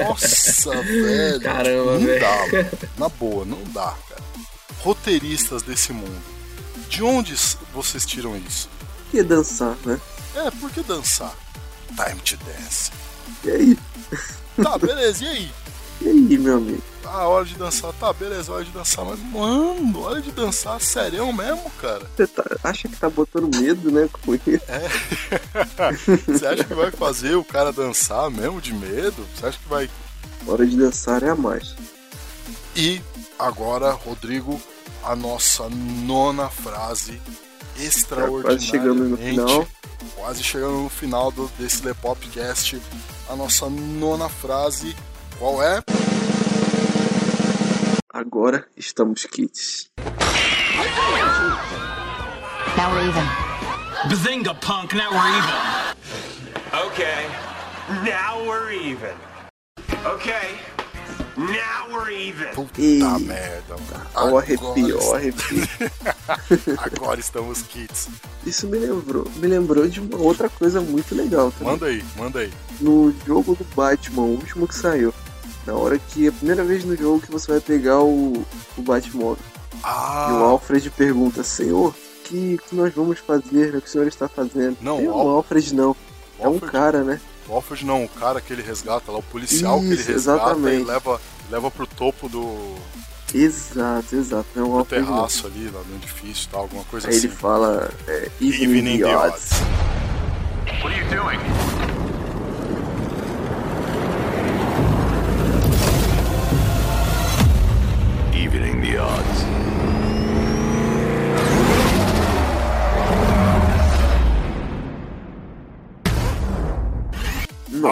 Nossa, 0.07 0.71
velho. 0.83 1.41
Caramba, 1.41 1.91
não 1.93 2.05
velho. 2.05 2.19
dá, 2.21 2.37
mano. 2.37 2.69
Na 2.97 3.09
boa, 3.09 3.43
não 3.43 3.63
dá, 3.71 3.95
cara. 4.09 4.21
Roteiristas 4.81 5.63
desse 5.63 5.91
mundo. 5.93 6.21
De 6.89 7.01
onde 7.03 7.33
vocês 7.73 8.05
tiram 8.05 8.37
isso? 8.37 8.69
Que 9.09 9.23
dançar, 9.23 9.75
né? 9.83 9.99
É, 10.35 10.51
por 10.51 10.69
que 10.69 10.83
dançar? 10.83 11.33
Time 11.87 12.21
to 12.21 12.37
dance. 12.45 12.91
E 13.43 13.49
aí? 13.49 13.77
Tá, 14.61 14.77
beleza, 14.77 15.23
e 15.23 15.27
aí? 15.27 15.51
E 16.03 16.07
aí, 16.09 16.37
meu 16.37 16.57
amigo? 16.57 16.81
Ah, 17.05 17.27
hora 17.27 17.45
de 17.45 17.55
dançar, 17.55 17.93
tá, 17.93 18.11
beleza, 18.11 18.51
hora 18.51 18.63
de 18.63 18.71
dançar, 18.71 19.05
mas 19.05 19.19
mano, 19.19 20.01
hora 20.01 20.21
de 20.21 20.31
dançar, 20.31 20.81
sério 20.81 21.31
mesmo, 21.31 21.69
cara? 21.79 22.01
Você 22.15 22.25
tá- 22.27 22.43
acha 22.63 22.87
que 22.87 22.95
tá 22.95 23.09
botando 23.09 23.55
medo, 23.59 23.91
né? 23.91 24.09
Com 24.23 24.33
isso? 24.33 24.49
É. 24.67 24.89
Você 26.27 26.45
acha 26.47 26.63
que 26.63 26.73
vai 26.73 26.89
fazer 26.91 27.35
o 27.35 27.43
cara 27.43 27.71
dançar 27.71 28.29
mesmo 28.31 28.59
de 28.59 28.73
medo? 28.73 29.25
Você 29.35 29.45
acha 29.45 29.59
que 29.59 29.69
vai. 29.69 29.89
Hora 30.47 30.65
de 30.65 30.75
dançar 30.75 31.21
é 31.23 31.29
a 31.29 31.35
mais. 31.35 31.75
E 32.75 33.01
agora, 33.37 33.91
Rodrigo, 33.91 34.59
a 35.03 35.15
nossa 35.15 35.69
nona 35.69 36.49
frase 36.49 37.21
extraordinariamente. 37.77 38.43
quase 38.43 38.65
chegando 38.65 39.03
no 39.09 39.17
final. 39.17 39.67
Quase 40.15 40.43
chegando 40.43 40.81
no 40.83 40.89
final 40.89 41.31
do, 41.31 41.47
desse 41.59 41.81
The 41.81 41.93
Popcast. 41.93 42.81
A 43.29 43.35
nossa 43.35 43.69
nona 43.69 44.27
frase, 44.29 44.95
qual 45.37 45.61
é? 45.61 45.81
Agora 48.43 48.65
estamos 48.75 49.25
kits. 49.25 49.87
Now 52.75 52.91
we're 52.91 53.07
even. 53.07 53.23
Bazinga, 54.09 54.53
punk, 54.59 54.93
now 54.93 55.11
we're 55.11 55.29
even. 55.37 55.55
Okay, 56.91 57.25
now 58.03 58.43
we're 58.45 58.73
even. 58.73 59.15
Okay, 60.05 60.57
now 61.37 61.87
we're 61.89 62.09
even. 62.11 62.47
Puta 62.53 62.81
Eita. 62.81 63.17
merda, 63.19 63.77
mano. 63.77 64.07
Ó 64.13 64.31
o 64.31 64.37
arrepio, 64.37 64.67
ó 64.67 64.73
o 64.73 65.15
Agora- 65.15 65.17
arrepio. 65.19 65.63
Agora 66.83 67.19
estamos 67.21 67.61
kits. 67.61 68.09
Isso 68.45 68.67
me 68.67 68.77
lembrou, 68.77 69.25
me 69.37 69.47
lembrou 69.47 69.87
de 69.87 70.01
uma 70.01 70.17
outra 70.17 70.49
coisa 70.49 70.81
muito 70.81 71.15
legal 71.15 71.49
também. 71.53 71.71
Manda 71.71 71.85
aí, 71.85 72.03
manda 72.17 72.39
aí. 72.39 72.51
No 72.81 73.15
jogo 73.25 73.55
do 73.55 73.63
Batman, 73.73 74.23
o 74.23 74.31
último 74.35 74.67
que 74.67 74.75
saiu. 74.75 75.13
Na 75.65 75.73
hora 75.73 75.97
que 75.97 76.25
é 76.25 76.29
a 76.29 76.31
primeira 76.33 76.63
vez 76.63 76.83
no 76.83 76.95
jogo 76.95 77.21
que 77.21 77.31
você 77.31 77.51
vai 77.51 77.61
pegar 77.61 77.99
o, 78.01 78.45
o 78.77 78.81
Batmóvel. 78.81 79.37
Ah, 79.83 80.27
E 80.29 80.33
o 80.33 80.43
Alfred 80.43 80.89
pergunta, 80.91 81.43
Senhor, 81.43 81.89
o 81.89 81.95
que, 82.23 82.59
que 82.69 82.75
nós 82.75 82.93
vamos 82.93 83.19
fazer? 83.19 83.75
O 83.75 83.81
que 83.81 83.87
o 83.87 83.91
senhor 83.91 84.07
está 84.07 84.27
fazendo? 84.27 84.77
Não, 84.81 84.97
Tem 84.97 85.07
o 85.07 85.13
Al- 85.13 85.29
Alfred 85.37 85.73
não. 85.73 85.95
É 86.39 86.47
um 86.47 86.53
Alfred- 86.53 86.71
cara, 86.71 87.03
né? 87.03 87.19
O 87.47 87.53
Alfred 87.55 87.85
não, 87.85 88.03
o 88.05 88.09
cara 88.09 88.39
que 88.41 88.51
ele 88.53 88.61
resgata 88.61 89.11
lá, 89.11 89.17
o 89.19 89.23
policial 89.23 89.79
que 89.79 89.85
ele 89.87 89.93
Isso, 89.95 90.11
resgata 90.11 90.41
exatamente. 90.43 90.81
e 90.81 90.85
leva, 90.85 91.21
leva 91.51 91.71
pro 91.71 91.85
topo 91.87 92.29
do, 92.29 92.75
Exato, 93.33 94.15
exato. 94.15 94.45
É 94.55 94.61
um 94.61 94.77
Alfred 94.77 95.01
não. 95.05 95.11
terraço 95.13 95.47
ali, 95.47 95.69
lá 95.73 95.81
no 95.89 95.95
edifício 95.95 96.45
e 96.45 96.49
tal, 96.49 96.61
alguma 96.61 96.83
coisa 96.85 97.07
Aí 97.09 97.15
assim. 97.17 97.27
ele 97.27 97.35
fala, 97.35 97.89
é, 98.07 98.29
Evening, 98.39 98.63
Evening 98.63 98.97
the 98.99 99.03
the 99.05 99.17
Odds. 99.17 99.49
What 100.83 100.93
are 100.93 101.03
you 101.03 101.09
doing? 101.09 101.92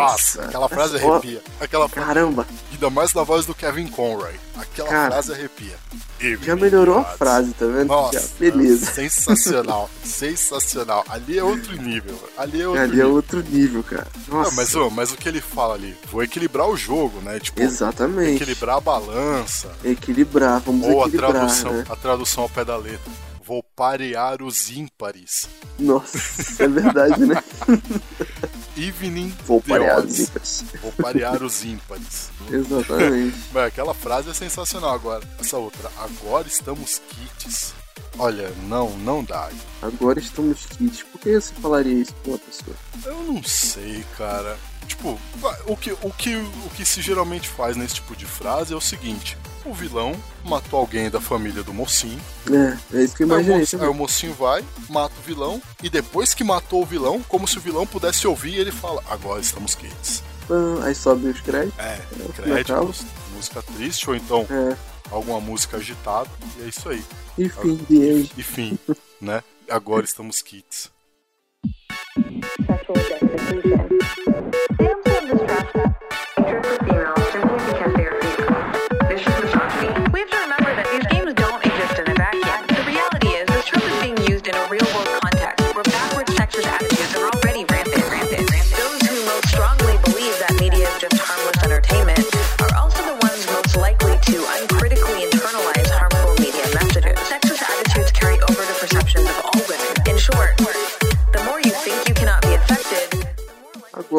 Nossa, 0.02 0.44
aquela 0.46 0.70
frase 0.70 0.98
arrepia. 0.98 1.42
Aquela 1.60 1.88
frase, 1.90 2.08
Caramba, 2.08 2.48
ainda 2.72 2.90
mais 2.90 3.14
na 3.14 3.24
voz 3.24 3.46
do 3.46 3.54
Kevin 3.56 3.88
Conroy. 3.88 4.34
Aquela 4.56 4.90
Cara, 4.90 5.12
frase 5.12 5.34
arrepia. 5.34 5.76
Evening 6.20 6.46
já 6.46 6.56
melhorou 6.56 7.00
a 7.00 7.04
frase, 7.04 7.52
tá 7.54 7.66
vendo? 7.66 7.88
Nossa, 7.88 8.20
Já, 8.20 8.28
beleza. 8.40 8.86
sensacional, 8.92 9.90
sensacional. 10.04 11.04
Ali 11.10 11.38
é 11.40 11.44
outro 11.44 11.76
nível. 11.82 12.18
Ali 12.38 12.62
é 12.62 12.68
outro 12.68 12.82
Ali 12.84 12.92
é 12.92 12.96
nível. 12.96 13.14
outro 13.14 13.42
nível, 13.44 13.84
cara. 13.84 14.08
Nossa, 14.28 14.50
Não, 14.50 14.56
mas, 14.56 14.76
ô, 14.76 14.90
mas 14.90 15.12
o 15.12 15.18
que 15.18 15.28
ele 15.28 15.42
fala 15.42 15.74
ali? 15.76 15.96
Vou 16.12 16.22
equilibrar 16.24 16.68
o 16.70 16.78
jogo, 16.78 17.20
né? 17.22 17.40
Tipo, 17.40 17.62
exatamente. 17.62 18.36
equilibrar 18.36 18.78
a 18.78 18.82
balança. 18.82 19.72
Equilibrar, 19.84 20.60
vamos 20.62 20.88
Ou 20.88 21.04
a 21.04 21.08
equilibrar, 21.08 21.32
tradução, 21.32 21.74
né? 21.74 21.86
a 21.90 21.96
tradução 21.96 22.44
ao 22.44 22.50
pé 22.50 22.64
da 22.64 22.78
letra. 22.78 23.12
Vou 23.44 23.64
parear 23.76 24.42
os 24.44 24.70
ímpares. 24.70 25.50
Nossa, 25.80 26.64
é 26.64 26.68
verdade, 26.68 27.26
né? 27.26 27.44
Evening 28.88 29.34
Vou 29.46 29.62
parear 29.62 30.00
odds. 30.00 30.13
os 30.13 30.20
ímpares. 30.20 30.63
Vou 30.82 30.91
parear 30.94 31.44
os 31.44 31.63
ímpares. 31.63 32.30
Exatamente. 32.50 33.38
Mas 33.54 33.63
aquela 33.65 33.94
frase 33.94 34.30
é 34.30 34.34
sensacional 34.34 34.94
agora. 34.94 35.24
Essa 35.39 35.58
outra. 35.58 35.91
Agora 35.98 36.48
estamos 36.48 37.02
kits. 37.10 37.74
Olha, 38.17 38.52
não, 38.67 38.89
não 39.00 39.24
dá. 39.24 39.50
Agora 39.82 40.20
estamos 40.20 40.65
kits. 40.65 41.04
Por 41.04 41.22
que 41.22 41.39
você 41.39 41.54
falaria 41.62 42.02
isso 42.02 42.13
pra 42.15 42.32
uma 42.32 42.39
pessoa? 42.39 42.76
Eu 43.06 43.24
não 43.24 43.44
sei, 43.44 44.04
cara. 44.17 44.58
Tipo, 44.88 45.17
o 45.65 45.78
que, 45.78 45.91
o, 45.91 46.12
que, 46.12 46.36
o 46.36 46.70
que 46.76 46.84
se 46.86 47.02
geralmente 47.02 47.48
faz 47.48 47.78
nesse 47.78 47.96
tipo 47.96 48.15
de 48.15 48.26
frase 48.26 48.74
é 48.74 48.76
o 48.76 48.82
seguinte: 48.82 49.38
o 49.65 49.74
vilão 49.74 50.13
matou 50.43 50.80
alguém 50.80 51.10
da 51.10 51.21
família 51.21 51.63
do 51.63 51.74
mocinho. 51.74 52.19
É, 52.50 52.97
é 52.97 53.04
isso 53.04 53.15
que 53.15 53.24
eu 53.24 53.28
Aí 53.28 53.34
o, 53.34 53.36
imaginei 53.36 53.60
moço- 53.60 53.82
aí 53.82 53.88
o 53.88 53.93
mocinho 53.93 54.34
vai, 54.34 54.65
mata 54.89 55.13
o 55.19 55.21
vilão, 55.24 55.62
e 55.84 55.89
depois 55.89 56.34
que 56.34 56.43
matou 56.43 56.82
o 56.82 56.86
vilão, 56.86 57.21
como 57.28 57.47
se 57.47 57.58
o 57.58 57.62
vilão 57.62 57.86
pudesse 57.86 58.26
ouvir, 58.28 58.56
ele 58.56 58.71
fala: 58.71 59.04
Agora 59.10 59.39
estamos 59.41 59.76
kits. 59.76 60.24
Ah, 60.50 60.86
Aí 60.86 60.95
sobe 60.95 61.28
os 61.30 61.39
créditos. 61.41 61.80
É, 61.80 62.00
no 62.17 62.30
créditos, 62.34 63.04
música 63.36 63.62
triste, 63.62 64.10
ou 64.10 64.15
então 64.15 64.45
É. 64.50 64.76
alguma 65.12 65.39
música 65.39 65.78
agitada, 65.78 66.30
e 66.60 66.63
é 66.63 66.67
isso 66.67 66.89
aí. 66.89 67.04
Enfim, 67.38 67.78
the 67.88 67.93
end. 67.95 68.32
Enfim, 68.38 68.80
né? 69.21 69.43
Agora 69.69 70.04
estamos 70.04 70.41
kits. 70.41 70.89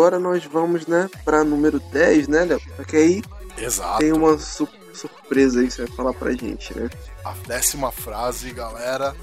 Agora 0.02 0.18
nós 0.18 0.44
vamos, 0.46 0.84
né, 0.88 1.08
pra 1.24 1.44
número 1.44 1.78
10, 1.78 2.26
né, 2.26 2.44
Léo? 2.44 2.60
Porque 2.74 2.96
aí 2.96 3.22
Exato. 3.56 4.00
tem 4.00 4.10
uma 4.12 4.36
su- 4.36 4.66
surpresa 4.92 5.60
aí 5.60 5.68
que 5.68 5.74
você 5.74 5.84
vai 5.86 5.96
falar 5.96 6.12
pra 6.12 6.32
gente, 6.32 6.76
né? 6.76 6.90
A 7.24 7.30
décima 7.46 7.92
frase, 7.92 8.50
galera, 8.50 9.14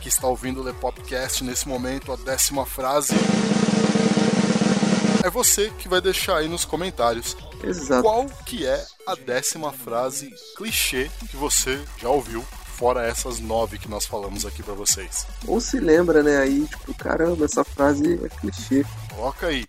que 0.00 0.08
está 0.08 0.28
ouvindo 0.28 0.60
o 0.62 0.64
Le 0.64 0.72
Popcast 0.74 1.42
nesse 1.42 1.66
momento, 1.66 2.12
a 2.12 2.16
décima 2.16 2.64
frase 2.64 3.14
é 5.24 5.28
você 5.28 5.72
que 5.76 5.88
vai 5.88 6.00
deixar 6.00 6.36
aí 6.36 6.46
nos 6.46 6.64
comentários. 6.64 7.36
Exato. 7.60 8.02
Qual 8.04 8.26
que 8.46 8.64
é 8.64 8.86
a 9.08 9.16
décima 9.16 9.72
frase 9.72 10.32
clichê 10.56 11.10
que 11.28 11.36
você 11.36 11.80
já 12.00 12.08
ouviu, 12.08 12.44
fora 12.76 13.04
essas 13.04 13.40
nove 13.40 13.76
que 13.76 13.88
nós 13.90 14.06
falamos 14.06 14.46
aqui 14.46 14.62
pra 14.62 14.74
vocês? 14.74 15.26
Ou 15.48 15.60
se 15.60 15.80
lembra, 15.80 16.22
né, 16.22 16.38
aí, 16.38 16.64
tipo, 16.64 16.94
caramba, 16.94 17.44
essa 17.44 17.64
frase 17.64 18.20
é 18.24 18.28
clichê. 18.28 18.86
Coloca 19.18 19.48
aí. 19.48 19.66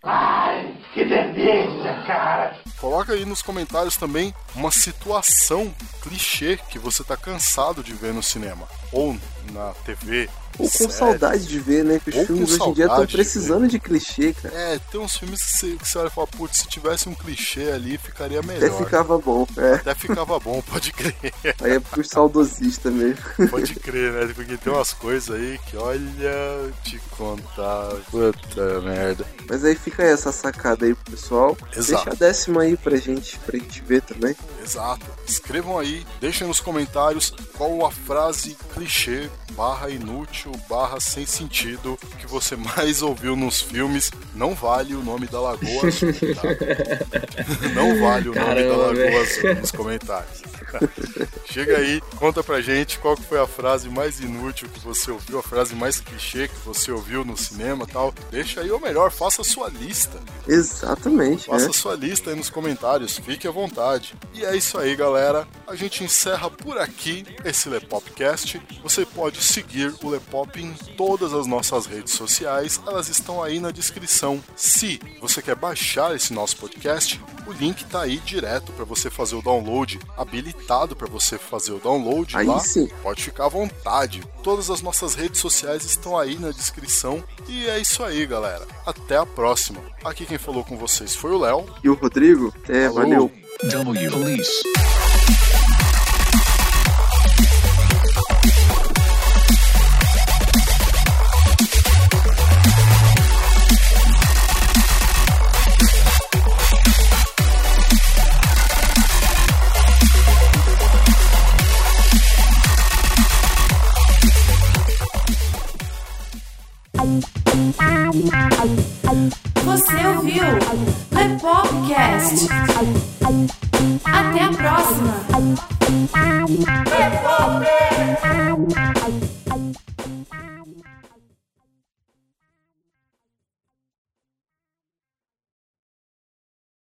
Que 0.93 1.03
delícia, 1.03 2.03
cara! 2.05 2.55
Coloca 2.79 3.13
aí 3.13 3.25
nos 3.25 3.41
comentários 3.41 3.97
também 3.97 4.31
uma 4.55 4.69
situação 4.69 5.73
clichê 6.03 6.59
que 6.69 6.77
você 6.77 7.03
tá 7.03 7.17
cansado 7.17 7.83
de 7.83 7.91
ver 7.93 8.13
no 8.13 8.21
cinema. 8.21 8.67
Ou 8.91 9.17
na 9.51 9.73
TV. 9.83 10.29
Ou 10.59 10.69
com 10.69 10.77
série. 10.77 10.91
saudade 10.91 11.47
de 11.47 11.59
ver, 11.59 11.83
né? 11.83 11.99
Que 12.03 12.09
os 12.09 12.15
Ou 12.15 12.25
filmes 12.25 12.51
hoje 12.51 12.63
em 12.63 12.73
dia 12.73 12.83
estão 12.85 12.97
saudade 12.97 13.11
de 13.11 13.17
precisando 13.17 13.67
de 13.67 13.79
clichê, 13.79 14.33
cara. 14.33 14.55
É, 14.55 14.79
tem 14.91 14.99
uns 14.99 15.17
filmes 15.17 15.41
que 15.41 15.51
você, 15.51 15.75
que 15.75 15.87
você 15.87 15.97
olha 15.97 16.07
e 16.07 16.11
fala, 16.11 16.27
putz, 16.27 16.57
se 16.57 16.67
tivesse 16.67 17.09
um 17.09 17.15
clichê 17.15 17.71
ali, 17.71 17.97
ficaria 17.97 18.41
melhor. 18.41 18.69
Até 18.69 18.83
ficava 18.83 19.17
bom, 19.17 19.47
é. 19.57 19.73
Até 19.75 19.95
ficava 19.95 20.39
bom, 20.39 20.61
pode 20.61 20.91
crer. 20.91 21.15
Aí 21.61 21.73
é 21.73 21.79
pros 21.79 22.09
saudosistas 22.09 22.91
mesmo. 22.93 23.17
Pode 23.49 23.75
crer, 23.75 24.11
né? 24.11 24.33
Porque 24.33 24.57
tem 24.57 24.73
umas 24.73 24.93
coisas 24.93 25.35
aí 25.35 25.59
que, 25.67 25.77
olha, 25.77 26.71
te 26.83 26.99
contar. 27.11 27.95
Puta 28.11 28.81
merda. 28.81 29.25
Mas 29.47 29.63
aí 29.63 29.75
fica 29.75 30.03
essa 30.03 30.31
sacada 30.31 30.85
aí 30.85 30.93
pro 30.93 31.11
pessoal. 31.11 31.57
Exato. 31.75 32.05
Deixa 32.05 32.09
a 32.09 32.13
décima 32.13 32.61
aí 32.61 32.77
pra 32.77 32.97
gente, 32.97 33.37
pra 33.39 33.57
gente 33.57 33.81
ver 33.81 34.01
também. 34.01 34.35
Exato. 34.63 35.05
Escrevam 35.27 35.77
aí, 35.79 36.05
deixem 36.19 36.47
nos 36.47 36.59
comentários 36.59 37.33
qual 37.57 37.85
a 37.85 37.91
frase 37.91 38.55
clichê, 38.73 39.29
barra 39.53 39.89
inútil, 39.89 40.48
barra 40.69 40.99
sem 40.99 41.25
sentido 41.25 41.97
que 42.19 42.27
você 42.27 42.55
mais 42.55 43.01
ouviu 43.03 43.35
nos 43.35 43.61
filmes. 43.61 44.11
Não 44.35 44.53
vale 44.53 44.95
o 44.95 45.03
nome 45.03 45.27
da 45.27 45.39
Lagoa 45.39 45.87
Azul, 45.87 46.13
tá? 46.13 47.69
Não 47.73 47.99
vale 47.99 48.29
o 48.29 48.33
nome 48.33 48.45
Caramba, 48.45 48.69
da 48.69 48.77
Lagoa. 48.77 49.21
Azul 49.21 49.55
nos 49.55 49.71
comentários. 49.71 50.41
Chega 51.45 51.77
aí, 51.77 52.01
conta 52.17 52.43
pra 52.43 52.61
gente 52.61 52.99
qual 52.99 53.15
que 53.15 53.23
foi 53.23 53.39
a 53.39 53.47
frase 53.47 53.89
mais 53.89 54.19
inútil 54.19 54.69
que 54.69 54.79
você 54.79 55.09
ouviu, 55.11 55.39
a 55.39 55.43
frase 55.43 55.73
mais 55.75 55.99
clichê 55.99 56.47
que 56.47 56.55
você 56.65 56.91
ouviu 56.91 57.25
no 57.25 57.35
cinema 57.35 57.85
e 57.87 57.91
tal. 57.91 58.13
Deixa 58.29 58.61
aí, 58.61 58.69
ou 58.69 58.79
melhor, 58.79 59.11
faça 59.11 59.41
a 59.41 59.45
sua 59.45 59.69
lista. 59.69 60.19
Exatamente, 60.47 61.45
Faça 61.47 61.67
né? 61.67 61.73
sua 61.73 61.95
lista 61.95 62.29
aí 62.29 62.35
nos 62.35 62.49
comentários, 62.49 63.17
fique 63.17 63.47
à 63.47 63.51
vontade. 63.51 64.15
E 64.33 64.45
é 64.45 64.55
isso 64.55 64.77
aí, 64.77 64.95
galera. 64.95 65.47
A 65.69 65.75
gente 65.75 66.03
encerra 66.03 66.49
por 66.49 66.79
aqui 66.79 67.23
esse 67.45 67.69
Lepopcast. 67.69 68.59
Você 68.81 69.05
pode 69.05 69.39
seguir 69.43 69.93
o 70.01 70.09
Lepop 70.09 70.59
em 70.59 70.73
todas 70.97 71.31
as 71.31 71.45
nossas 71.45 71.85
redes 71.85 72.13
sociais, 72.13 72.81
elas 72.87 73.07
estão 73.07 73.43
aí 73.43 73.59
na 73.59 73.69
descrição. 73.69 74.43
Se 74.55 74.99
você 75.21 75.43
quer 75.43 75.55
baixar 75.55 76.15
esse 76.15 76.33
nosso 76.33 76.57
podcast, 76.57 77.21
o 77.45 77.51
link 77.51 77.85
tá 77.85 78.01
aí 78.01 78.17
direto 78.17 78.71
para 78.71 78.83
você 78.83 79.11
fazer 79.11 79.35
o 79.35 79.43
download, 79.43 79.99
habilitado 80.17 80.95
para 80.95 81.07
você 81.07 81.37
fazer 81.37 81.71
o 81.73 81.79
download 81.79 82.35
Aí 82.35 82.47
lá. 82.47 82.59
sim. 82.61 82.87
Pode 83.03 83.21
ficar 83.23 83.45
à 83.45 83.49
vontade. 83.49 84.23
Todas 84.43 84.71
as 84.71 84.81
nossas 84.81 85.13
redes 85.13 85.39
sociais 85.39 85.83
estão 85.85 86.17
aí 86.17 86.35
na 86.39 86.49
descrição. 86.49 87.23
E 87.47 87.67
é 87.67 87.79
isso 87.79 88.03
aí, 88.03 88.25
galera. 88.25 88.65
Até 88.87 89.17
a 89.17 89.25
próxima. 89.25 89.79
Aqui 90.03 90.25
quem 90.25 90.39
falou 90.39 90.63
com 90.63 90.75
vocês 90.75 91.13
foi 91.13 91.29
o 91.31 91.37
Léo. 91.37 91.63
E 91.83 91.89
o 91.89 91.93
Rodrigo? 91.93 92.51
É, 92.67 92.87
Alô? 92.87 92.95
valeu. 92.95 93.31
W 93.69 94.11
Police. 94.11 94.63